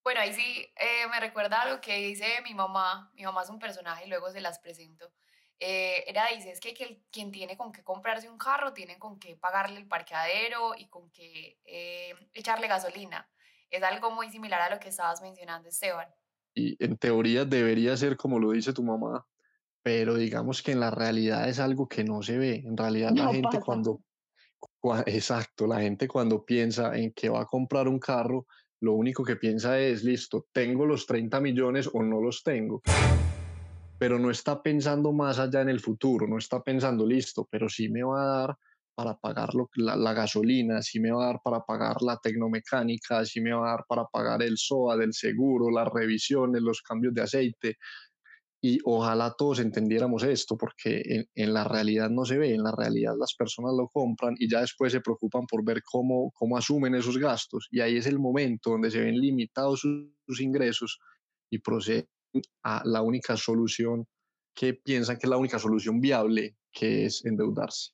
Bueno, 0.02 0.20
ahí 0.20 0.32
sí 0.32 0.66
eh, 0.76 1.06
me 1.10 1.20
recuerda 1.20 1.70
lo 1.70 1.80
que 1.80 1.96
dice 1.98 2.26
mi 2.42 2.54
mamá. 2.54 3.12
Mi 3.14 3.22
mamá 3.24 3.42
es 3.42 3.50
un 3.50 3.58
personaje 3.58 4.06
y 4.06 4.08
luego 4.08 4.30
se 4.30 4.40
las 4.40 4.58
presento. 4.58 5.12
Eh, 5.60 6.04
era, 6.06 6.26
dice, 6.34 6.52
es 6.52 6.60
que, 6.60 7.02
quien 7.10 7.32
tiene 7.32 7.56
con 7.56 7.72
qué 7.72 7.82
comprarse 7.82 8.28
un 8.28 8.38
carro, 8.38 8.72
tiene 8.72 8.98
con 8.98 9.18
qué 9.18 9.36
pagarle 9.36 9.80
el 9.80 9.88
parqueadero 9.88 10.74
y 10.76 10.88
con 10.88 11.10
qué 11.10 11.58
eh, 11.64 12.14
echarle 12.32 12.68
gasolina. 12.68 13.28
Es 13.70 13.82
algo 13.82 14.10
muy 14.10 14.30
similar 14.30 14.60
a 14.62 14.70
lo 14.70 14.78
que 14.78 14.88
estabas 14.88 15.20
mencionando, 15.20 15.68
Esteban. 15.68 16.08
Y 16.54 16.82
en 16.82 16.96
teoría 16.96 17.44
debería 17.44 17.96
ser 17.96 18.16
como 18.16 18.38
lo 18.38 18.52
dice 18.52 18.72
tu 18.72 18.82
mamá, 18.82 19.26
pero 19.82 20.14
digamos 20.14 20.62
que 20.62 20.72
en 20.72 20.80
la 20.80 20.90
realidad 20.90 21.48
es 21.48 21.58
algo 21.58 21.88
que 21.88 22.04
no 22.04 22.22
se 22.22 22.38
ve. 22.38 22.62
En 22.64 22.76
realidad 22.76 23.10
la 23.14 23.32
gente 23.32 23.60
cuando, 23.60 24.00
exacto, 25.06 25.66
la 25.66 25.80
gente 25.80 26.06
cuando 26.06 26.44
piensa 26.44 26.96
en 26.96 27.12
que 27.12 27.28
va 27.28 27.42
a 27.42 27.46
comprar 27.46 27.88
un 27.88 27.98
carro, 27.98 28.46
lo 28.80 28.92
único 28.94 29.24
que 29.24 29.36
piensa 29.36 29.78
es, 29.78 30.04
listo, 30.04 30.46
tengo 30.52 30.86
los 30.86 31.04
30 31.06 31.40
millones 31.40 31.90
o 31.92 32.02
no 32.02 32.20
los 32.20 32.44
tengo 32.44 32.80
pero 33.98 34.18
no 34.18 34.30
está 34.30 34.62
pensando 34.62 35.12
más 35.12 35.38
allá 35.38 35.60
en 35.60 35.68
el 35.68 35.80
futuro, 35.80 36.26
no 36.26 36.38
está 36.38 36.62
pensando, 36.62 37.04
listo, 37.04 37.48
pero 37.50 37.68
sí 37.68 37.88
me 37.88 38.02
va 38.02 38.22
a 38.22 38.38
dar 38.38 38.56
para 38.94 39.16
pagar 39.16 39.50
la, 39.76 40.12
gasolina, 40.12 40.82
sí 40.82 40.98
me 40.98 41.12
va 41.12 41.24
a 41.24 41.26
dar 41.28 41.40
para 41.44 41.60
pagar 41.60 42.02
la 42.02 42.16
tecnomecánica, 42.16 43.24
sí 43.24 43.40
me 43.40 43.52
va 43.52 43.68
a 43.68 43.70
dar 43.76 43.84
para 43.88 44.04
pagar 44.06 44.42
el 44.42 44.58
SOA 44.58 44.96
del 44.96 45.12
seguro, 45.12 45.70
las 45.70 45.88
revisiones, 45.88 46.62
los 46.62 46.82
cambios 46.82 47.14
de 47.14 47.22
aceite. 47.22 47.76
Y 48.60 48.80
ojalá 48.84 49.34
todos 49.38 49.60
entendiéramos 49.60 50.24
esto, 50.24 50.56
porque 50.56 51.00
en, 51.04 51.24
en, 51.36 51.54
la 51.54 51.62
realidad 51.62 52.10
no 52.10 52.24
se 52.24 52.38
ve, 52.38 52.52
en 52.52 52.64
la 52.64 52.72
realidad 52.72 53.14
las 53.16 53.34
personas 53.36 53.72
lo 53.76 53.88
compran 53.88 54.34
y 54.36 54.50
ya 54.50 54.62
después 54.62 54.90
se 54.90 55.00
preocupan 55.00 55.46
por 55.46 55.64
ver 55.64 55.80
cómo, 55.84 56.32
cómo 56.34 56.56
asumen 56.56 56.96
esos 56.96 57.18
gastos. 57.18 57.68
Y 57.70 57.80
ahí 57.80 57.98
es 57.98 58.06
el 58.06 58.18
momento 58.18 58.70
donde 58.70 58.90
se 58.90 59.00
ven 59.00 59.14
limitados 59.14 59.78
sus, 59.78 60.08
sus 60.26 60.40
ingresos 60.40 60.98
y 61.50 61.60
proceden 61.60 62.08
a 62.62 62.82
la 62.84 63.02
única 63.02 63.36
solución 63.36 64.06
que 64.54 64.74
piensan 64.74 65.16
que 65.16 65.26
es 65.26 65.30
la 65.30 65.36
única 65.36 65.58
solución 65.58 66.00
viable, 66.00 66.56
que 66.72 67.06
es 67.06 67.24
endeudarse. 67.24 67.92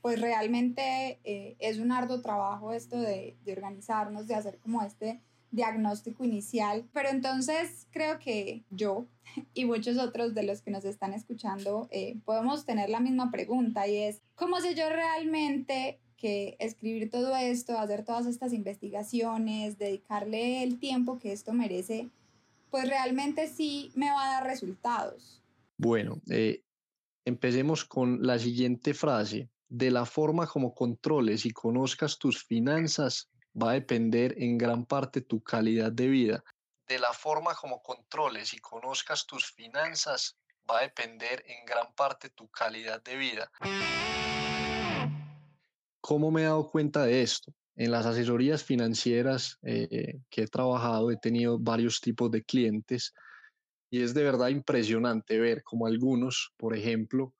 Pues 0.00 0.20
realmente 0.20 1.20
eh, 1.24 1.56
es 1.58 1.78
un 1.78 1.92
arduo 1.92 2.22
trabajo 2.22 2.72
esto 2.72 2.98
de, 2.98 3.36
organizarnos, 3.46 4.26
de 4.26 4.34
hacer 4.34 4.58
como 4.58 4.82
este 4.82 5.20
diagnóstico 5.50 6.24
inicial, 6.24 6.88
pero 6.92 7.08
entonces 7.08 7.86
creo 7.90 8.18
que 8.18 8.64
yo 8.70 9.06
y 9.54 9.64
muchos 9.64 9.98
otros 9.98 10.34
de 10.34 10.44
los 10.44 10.62
que 10.62 10.70
nos 10.70 10.84
están 10.84 11.12
escuchando 11.12 11.88
eh, 11.90 12.18
podemos 12.24 12.64
tener 12.64 12.90
la 12.90 13.00
misma 13.00 13.30
pregunta 13.30 13.86
y 13.86 13.96
es, 13.96 14.22
¿cómo 14.34 14.60
sé 14.60 14.74
yo 14.74 14.88
realmente 14.88 16.00
que 16.16 16.56
escribir 16.58 17.10
todo 17.10 17.34
esto, 17.36 17.78
hacer 17.78 18.04
todas 18.04 18.26
estas 18.26 18.52
investigaciones, 18.52 19.78
dedicarle 19.78 20.62
el 20.62 20.78
tiempo 20.78 21.18
que 21.18 21.32
esto 21.32 21.52
merece, 21.52 22.08
pues 22.70 22.88
realmente 22.88 23.48
sí 23.48 23.92
me 23.94 24.10
va 24.10 24.24
a 24.24 24.32
dar 24.34 24.44
resultados? 24.44 25.42
Bueno, 25.76 26.20
eh, 26.30 26.62
empecemos 27.24 27.84
con 27.84 28.26
la 28.26 28.38
siguiente 28.38 28.94
frase. 28.94 29.48
De 29.68 29.90
la 29.90 30.06
forma 30.06 30.46
como 30.46 30.74
controles 30.74 31.44
y 31.44 31.50
conozcas 31.50 32.18
tus 32.18 32.42
finanzas, 32.44 33.28
va 33.60 33.70
a 33.70 33.74
depender 33.74 34.34
en 34.38 34.56
gran 34.56 34.86
parte 34.86 35.20
tu 35.20 35.42
calidad 35.42 35.92
de 35.92 36.08
vida. 36.08 36.44
De 36.86 36.98
la 36.98 37.12
forma 37.12 37.54
como 37.54 37.82
controles 37.82 38.54
y 38.54 38.58
conozcas 38.58 39.26
tus 39.26 39.52
finanzas, 39.52 40.38
va 40.70 40.78
a 40.78 40.82
depender 40.82 41.44
en 41.46 41.66
gran 41.66 41.92
parte 41.94 42.30
tu 42.30 42.48
calidad 42.48 43.02
de 43.02 43.16
vida. 43.16 43.50
¿Cómo 46.00 46.30
me 46.30 46.42
he 46.42 46.44
dado 46.44 46.70
cuenta 46.70 47.04
de 47.04 47.22
esto? 47.22 47.52
En 47.78 47.92
las 47.92 48.06
asesorías 48.06 48.64
financieras 48.64 49.56
eh, 49.62 50.18
que 50.28 50.42
he 50.42 50.46
trabajado, 50.48 51.12
he 51.12 51.16
tenido 51.16 51.60
varios 51.60 52.00
tipos 52.00 52.28
de 52.28 52.42
clientes 52.42 53.14
y 53.88 54.02
es 54.02 54.14
de 54.14 54.24
verdad 54.24 54.48
impresionante 54.48 55.38
ver 55.38 55.62
como 55.62 55.86
algunos, 55.86 56.52
por 56.56 56.76
ejemplo, 56.76 57.34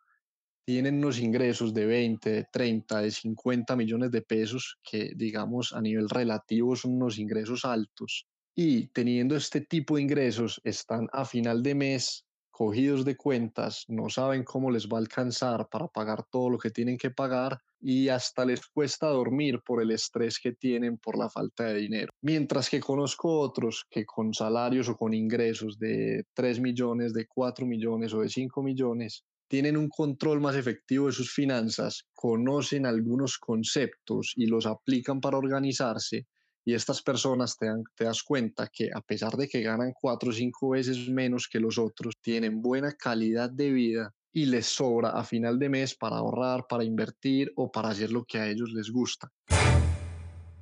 tienen 0.65 0.99
unos 0.99 1.19
ingresos 1.19 1.75
de 1.75 1.87
20, 1.87 2.31
de 2.31 2.47
30, 2.53 3.01
de 3.01 3.11
50 3.11 3.75
millones 3.75 4.13
de 4.13 4.23
pesos, 4.23 4.79
que 4.83 5.13
digamos 5.17 5.73
a 5.73 5.81
nivel 5.81 6.09
relativo 6.09 6.77
son 6.77 6.93
unos 6.93 7.19
ingresos 7.19 7.65
altos. 7.65 8.29
Y 8.55 8.87
teniendo 8.89 9.35
este 9.35 9.63
tipo 9.63 9.97
de 9.97 10.03
ingresos, 10.03 10.61
están 10.63 11.09
a 11.13 11.25
final 11.25 11.65
de 11.65 11.75
mes 11.75 12.28
cogidos 12.59 13.05
de 13.05 13.17
cuentas, 13.17 13.85
no 13.87 14.09
saben 14.09 14.43
cómo 14.43 14.73
les 14.73 14.89
va 14.89 14.97
a 14.97 15.01
alcanzar 15.01 15.69
para 15.69 15.87
pagar 15.87 16.25
todo 16.29 16.51
lo 16.51 16.59
que 16.59 16.71
tienen 16.71 16.99
que 16.99 17.13
pagar 17.13 17.61
y 17.81 18.09
hasta 18.09 18.45
les 18.45 18.67
cuesta 18.67 19.07
dormir 19.07 19.61
por 19.65 19.81
el 19.81 19.93
estrés 19.93 20.41
que 20.41 20.51
tienen 20.51 20.99
por 20.99 21.17
la 21.17 21.31
falta 21.31 21.67
de 21.67 21.75
dinero. 21.75 22.13
Mientras 22.21 22.69
que 22.69 22.81
conozco 22.81 23.39
otros 23.39 23.87
que 23.89 24.05
con 24.05 24.35
salarios 24.35 24.89
o 24.89 24.97
con 24.97 25.15
ingresos 25.15 25.79
de 25.79 26.25
3 26.35 26.59
millones, 26.59 27.13
de 27.15 27.29
4 27.29 27.65
millones 27.65 28.13
o 28.13 28.23
de 28.23 28.29
5 28.29 28.61
millones, 28.61 29.23
tienen 29.47 29.77
un 29.77 29.89
control 29.89 30.41
más 30.41 30.57
efectivo 30.57 31.07
de 31.07 31.13
sus 31.13 31.33
finanzas, 31.33 32.09
conocen 32.13 32.87
algunos 32.87 33.39
conceptos 33.39 34.33
y 34.35 34.47
los 34.47 34.67
aplican 34.67 35.21
para 35.21 35.39
organizarse 35.39 36.27
y 36.65 36.75
estas 36.75 37.03
personas 37.03 37.57
te, 37.57 37.67
te 37.95 38.05
das 38.05 38.23
cuenta 38.23 38.69
que 38.73 38.91
a 38.95 39.01
pesar 39.01 39.33
de 39.37 39.49
que 39.49 39.63
ganan 39.63 39.93
cuatro 39.99 40.31
o 40.31 40.33
cinco 40.33 40.71
veces 40.71 41.09
menos 41.09 41.49
que 41.49 41.61
los 41.61 41.79
otros, 41.79 42.15
tienen 42.21 42.61
buena 42.63 42.93
calidad 42.93 43.51
de 43.51 43.71
vida 43.73 44.15
y 44.33 44.47
les 44.47 44.67
sobra 44.67 45.11
a 45.11 45.25
final 45.25 45.59
de 45.59 45.69
mes 45.69 45.95
para 45.97 46.17
ahorrar, 46.17 46.67
para 46.69 46.85
invertir 46.85 47.53
o 47.57 47.71
para 47.71 47.89
hacer 47.91 48.13
lo 48.13 48.25
que 48.25 48.39
a 48.39 48.49
ellos 48.49 48.71
les 48.73 48.91
gusta. 48.91 49.33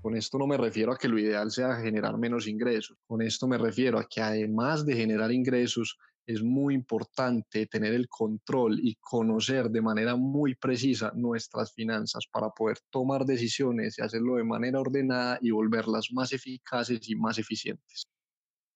Con 0.03 0.17
esto 0.17 0.39
no 0.39 0.47
me 0.47 0.57
refiero 0.57 0.93
a 0.93 0.97
que 0.97 1.09
lo 1.09 1.19
ideal 1.19 1.51
sea 1.51 1.77
generar 1.77 2.17
menos 2.17 2.47
ingresos. 2.47 2.97
Con 3.07 3.21
esto 3.23 3.47
me 3.49 3.59
refiero 3.59 3.99
a 3.99 4.07
que 4.09 4.21
además 4.23 4.87
de 4.87 4.95
generar 4.95 5.33
ingresos, 5.33 5.99
es 6.27 6.43
muy 6.43 6.75
importante 6.75 7.67
tener 7.67 7.95
el 7.95 8.09
control 8.09 8.81
y 8.83 8.97
conocer 8.97 9.71
de 9.71 9.83
manera 9.83 10.17
muy 10.17 10.55
precisa 10.55 11.13
nuestras 11.15 11.73
finanzas 11.73 12.25
para 12.31 12.51
poder 12.51 12.79
tomar 12.91 13.25
decisiones 13.25 13.99
y 13.99 14.03
hacerlo 14.03 14.37
de 14.37 14.45
manera 14.45 14.81
ordenada 14.81 15.39
y 15.41 15.51
volverlas 15.51 16.09
más 16.13 16.33
eficaces 16.33 17.09
y 17.09 17.17
más 17.17 17.39
eficientes. 17.39 18.05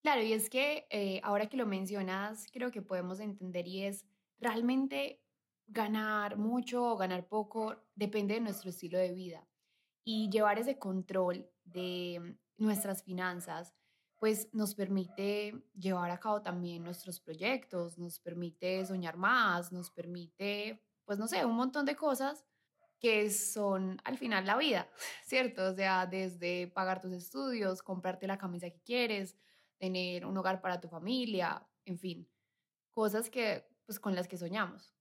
Claro, 0.02 0.22
y 0.22 0.32
es 0.32 0.48
que 0.48 0.86
eh, 0.90 1.20
ahora 1.22 1.48
que 1.48 1.56
lo 1.58 1.66
mencionas, 1.66 2.46
creo 2.52 2.70
que 2.70 2.80
podemos 2.80 3.20
entender 3.20 3.68
y 3.68 3.84
es 3.84 4.06
realmente 4.38 5.22
ganar 5.66 6.38
mucho 6.38 6.84
o 6.84 6.96
ganar 6.96 7.28
poco 7.28 7.76
depende 7.94 8.34
de 8.34 8.40
nuestro 8.40 8.70
estilo 8.70 8.98
de 8.98 9.12
vida 9.12 9.46
y 10.04 10.30
llevar 10.30 10.58
ese 10.58 10.78
control 10.78 11.50
de 11.64 12.38
nuestras 12.58 13.02
finanzas 13.04 13.74
pues 14.20 14.50
nos 14.52 14.74
permite 14.74 15.54
llevar 15.74 16.10
a 16.10 16.20
cabo 16.20 16.42
también 16.42 16.84
nuestros 16.84 17.18
proyectos, 17.18 17.98
nos 17.98 18.20
permite 18.20 18.84
soñar 18.84 19.16
más, 19.16 19.72
nos 19.72 19.90
permite, 19.90 20.84
pues 21.06 21.18
no 21.18 21.26
sé, 21.26 21.44
un 21.46 21.56
montón 21.56 21.86
de 21.86 21.96
cosas 21.96 22.44
que 23.00 23.30
son 23.30 23.98
al 24.04 24.18
final 24.18 24.44
la 24.44 24.58
vida, 24.58 24.90
¿cierto? 25.26 25.64
O 25.70 25.74
sea, 25.74 26.06
desde 26.06 26.66
pagar 26.68 27.00
tus 27.00 27.14
estudios, 27.14 27.82
comprarte 27.82 28.26
la 28.26 28.36
camisa 28.36 28.68
que 28.68 28.82
quieres, 28.82 29.36
tener 29.78 30.26
un 30.26 30.36
hogar 30.36 30.60
para 30.60 30.78
tu 30.78 30.88
familia, 30.88 31.66
en 31.86 31.98
fin, 31.98 32.30
cosas 32.90 33.30
que, 33.30 33.66
pues 33.86 33.98
con 33.98 34.14
las 34.14 34.28
que 34.28 34.36
soñamos. 34.36 34.94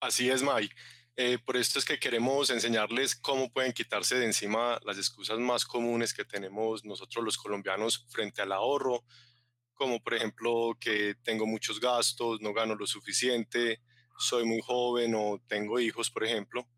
Así 0.00 0.28
es, 0.28 0.42
Mike. 0.42 0.76
Eh, 1.18 1.38
por 1.38 1.56
esto 1.56 1.78
es 1.78 1.86
que 1.86 1.98
queremos 1.98 2.50
enseñarles 2.50 3.16
cómo 3.16 3.50
pueden 3.50 3.72
quitarse 3.72 4.16
de 4.16 4.26
encima 4.26 4.78
las 4.84 4.98
excusas 4.98 5.38
más 5.38 5.64
comunes 5.64 6.12
que 6.12 6.26
tenemos 6.26 6.84
nosotros 6.84 7.24
los 7.24 7.38
colombianos 7.38 8.04
frente 8.10 8.42
al 8.42 8.52
ahorro, 8.52 9.02
como 9.72 9.98
por 10.02 10.12
ejemplo 10.12 10.76
que 10.78 11.14
tengo 11.22 11.46
muchos 11.46 11.80
gastos, 11.80 12.42
no 12.42 12.52
gano 12.52 12.74
lo 12.74 12.86
suficiente, 12.86 13.80
soy 14.18 14.44
muy 14.44 14.60
joven 14.60 15.14
o 15.14 15.40
tengo 15.46 15.80
hijos, 15.80 16.10
por 16.10 16.22
ejemplo. 16.24 16.68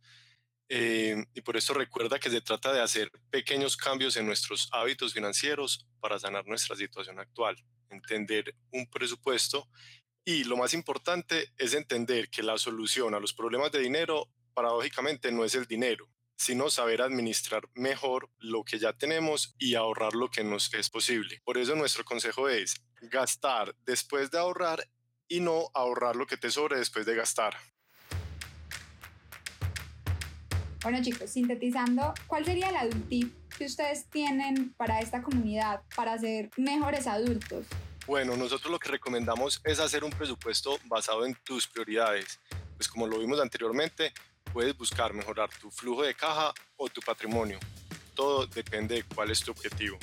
Eh, 0.68 1.16
y 1.34 1.40
por 1.40 1.56
eso 1.56 1.74
recuerda 1.74 2.20
que 2.20 2.30
se 2.30 2.40
trata 2.40 2.72
de 2.72 2.80
hacer 2.82 3.10
pequeños 3.30 3.76
cambios 3.76 4.16
en 4.16 4.26
nuestros 4.26 4.68
hábitos 4.70 5.14
financieros 5.14 5.88
para 5.98 6.18
sanar 6.18 6.46
nuestra 6.46 6.76
situación 6.76 7.18
actual, 7.18 7.56
entender 7.90 8.54
un 8.70 8.86
presupuesto 8.88 9.68
y 10.24 10.44
lo 10.44 10.56
más 10.56 10.74
importante 10.74 11.52
es 11.56 11.74
entender 11.74 12.28
que 12.28 12.42
la 12.42 12.58
solución 12.58 13.14
a 13.14 13.20
los 13.20 13.32
problemas 13.32 13.72
de 13.72 13.80
dinero, 13.80 14.28
paradójicamente, 14.54 15.32
no 15.32 15.44
es 15.44 15.54
el 15.54 15.66
dinero, 15.66 16.08
sino 16.36 16.70
saber 16.70 17.02
administrar 17.02 17.68
mejor 17.74 18.30
lo 18.38 18.62
que 18.64 18.78
ya 18.78 18.92
tenemos 18.92 19.54
y 19.58 19.74
ahorrar 19.74 20.14
lo 20.14 20.30
que 20.30 20.44
nos 20.44 20.72
es 20.74 20.90
posible. 20.90 21.40
Por 21.44 21.58
eso 21.58 21.74
nuestro 21.74 22.04
consejo 22.04 22.48
es 22.48 22.80
gastar 23.00 23.74
después 23.86 24.30
de 24.30 24.38
ahorrar 24.38 24.88
y 25.28 25.40
no 25.40 25.70
ahorrar 25.74 26.16
lo 26.16 26.26
que 26.26 26.36
te 26.36 26.50
sobre 26.50 26.78
después 26.78 27.06
de 27.06 27.14
gastar. 27.14 27.56
Bueno 30.82 31.02
chicos, 31.02 31.30
sintetizando, 31.30 32.14
¿cuál 32.28 32.44
sería 32.44 32.68
el 32.68 33.04
que 33.58 33.64
ustedes 33.64 34.08
tienen 34.10 34.72
para 34.74 35.00
esta 35.00 35.22
comunidad 35.22 35.82
para 35.96 36.16
ser 36.18 36.50
mejores 36.56 37.08
adultos? 37.08 37.66
Bueno, 38.08 38.38
nosotros 38.38 38.72
lo 38.72 38.78
que 38.78 38.88
recomendamos 38.88 39.60
es 39.64 39.78
hacer 39.80 40.02
un 40.02 40.10
presupuesto 40.10 40.78
basado 40.86 41.26
en 41.26 41.34
tus 41.44 41.68
prioridades. 41.68 42.40
Pues 42.74 42.88
como 42.88 43.06
lo 43.06 43.18
vimos 43.18 43.38
anteriormente, 43.38 44.14
puedes 44.50 44.74
buscar 44.78 45.12
mejorar 45.12 45.50
tu 45.60 45.70
flujo 45.70 46.04
de 46.04 46.14
caja 46.14 46.54
o 46.78 46.88
tu 46.88 47.02
patrimonio. 47.02 47.58
Todo 48.14 48.46
depende 48.46 48.94
de 48.94 49.02
cuál 49.02 49.30
es 49.30 49.40
tu 49.40 49.50
objetivo. 49.50 49.98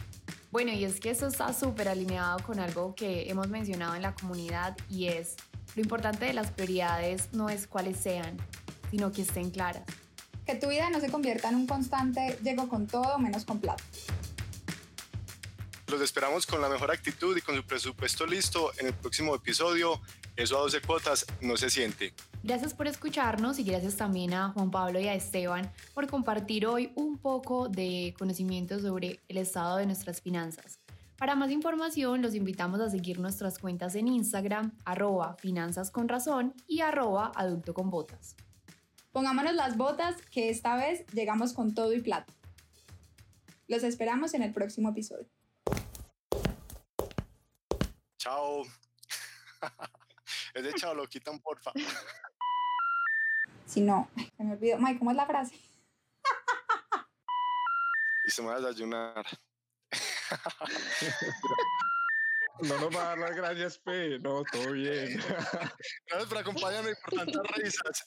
Bueno, 0.51 0.71
y 0.71 0.85
es 0.85 0.99
que 0.99 1.09
eso 1.09 1.25
está 1.25 1.51
súper 1.51 1.87
alineado 1.89 2.37
con 2.43 2.59
algo 2.59 2.93
que 2.93 3.27
hemos 3.27 3.47
mencionado 3.47 3.95
en 3.95 4.03
la 4.03 4.13
comunidad 4.13 4.77
y 4.87 5.07
es 5.07 5.35
lo 5.75 5.81
importante 5.81 6.25
de 6.25 6.33
las 6.33 6.51
prioridades 6.51 7.33
no 7.33 7.49
es 7.49 7.65
cuáles 7.65 7.97
sean, 7.97 8.37
sino 8.91 9.11
que 9.11 9.23
estén 9.23 9.49
claras. 9.49 9.83
Que 10.45 10.53
tu 10.53 10.69
vida 10.69 10.91
no 10.91 10.99
se 10.99 11.09
convierta 11.09 11.49
en 11.49 11.55
un 11.55 11.65
constante 11.65 12.37
llego 12.43 12.69
con 12.69 12.85
todo 12.85 13.17
menos 13.17 13.45
con 13.45 13.59
plata. 13.59 13.83
Los 15.87 16.01
esperamos 16.01 16.47
con 16.47 16.61
la 16.61 16.69
mejor 16.69 16.89
actitud 16.89 17.37
y 17.37 17.41
con 17.41 17.55
su 17.55 17.63
presupuesto 17.63 18.25
listo 18.25 18.71
en 18.79 18.87
el 18.87 18.93
próximo 18.93 19.35
episodio. 19.35 20.01
Eso 20.35 20.57
a 20.57 20.61
12 20.61 20.81
cuotas 20.81 21.25
no 21.41 21.57
se 21.57 21.69
siente. 21.69 22.13
Gracias 22.43 22.73
por 22.73 22.87
escucharnos 22.87 23.59
y 23.59 23.63
gracias 23.63 23.95
también 23.95 24.33
a 24.33 24.49
Juan 24.49 24.71
Pablo 24.71 24.99
y 24.99 25.07
a 25.07 25.13
Esteban 25.13 25.71
por 25.93 26.07
compartir 26.07 26.65
hoy 26.65 26.91
un 26.95 27.19
poco 27.19 27.69
de 27.69 28.15
conocimiento 28.17 28.79
sobre 28.79 29.19
el 29.27 29.37
estado 29.37 29.77
de 29.77 29.85
nuestras 29.85 30.21
finanzas. 30.21 30.79
Para 31.17 31.35
más 31.35 31.51
información 31.51 32.21
los 32.21 32.33
invitamos 32.33 32.81
a 32.81 32.89
seguir 32.89 33.19
nuestras 33.19 33.59
cuentas 33.59 33.93
en 33.95 34.07
Instagram, 34.07 34.75
arroba 34.85 35.35
finanzas 35.35 35.91
con 35.91 36.09
razón 36.09 36.53
y 36.67 36.81
arroba 36.81 37.31
adulto 37.35 37.73
con 37.73 37.91
botas. 37.91 38.35
Pongámonos 39.11 39.53
las 39.53 39.77
botas 39.77 40.15
que 40.31 40.49
esta 40.49 40.75
vez 40.75 41.05
llegamos 41.13 41.53
con 41.53 41.73
todo 41.73 41.93
y 41.93 42.01
plata. 42.01 42.33
Los 43.67 43.83
esperamos 43.83 44.33
en 44.33 44.43
el 44.43 44.51
próximo 44.51 44.89
episodio. 44.89 45.34
Chao. 48.25 48.63
Es 50.55 50.63
de 50.63 50.73
chavo, 50.73 50.95
lo 50.95 51.07
quitan, 51.07 51.39
porfa. 51.39 51.71
Si 53.67 53.81
no, 53.81 54.09
se 54.15 54.43
me 54.43 54.53
olvidó. 54.53 54.79
May, 54.79 54.97
¿cómo 54.97 55.11
es 55.11 55.17
la 55.17 55.27
frase? 55.27 55.55
Y 58.25 58.31
se 58.31 58.41
me 58.41 58.47
va 58.47 58.55
a 58.55 58.61
desayunar. 58.61 59.25
No 62.61 62.79
nos 62.79 62.95
va 62.95 63.01
a 63.01 63.07
dar 63.07 63.17
las 63.17 63.35
gracias, 63.35 63.77
P. 63.79 64.17
No, 64.19 64.41
todo 64.49 64.71
bien. 64.71 65.19
Gracias 66.07 66.29
por 66.29 66.37
acompañarme 66.37 66.91
y 66.91 66.95
por 66.95 67.13
tantas 67.19 67.51
risas. 67.57 68.05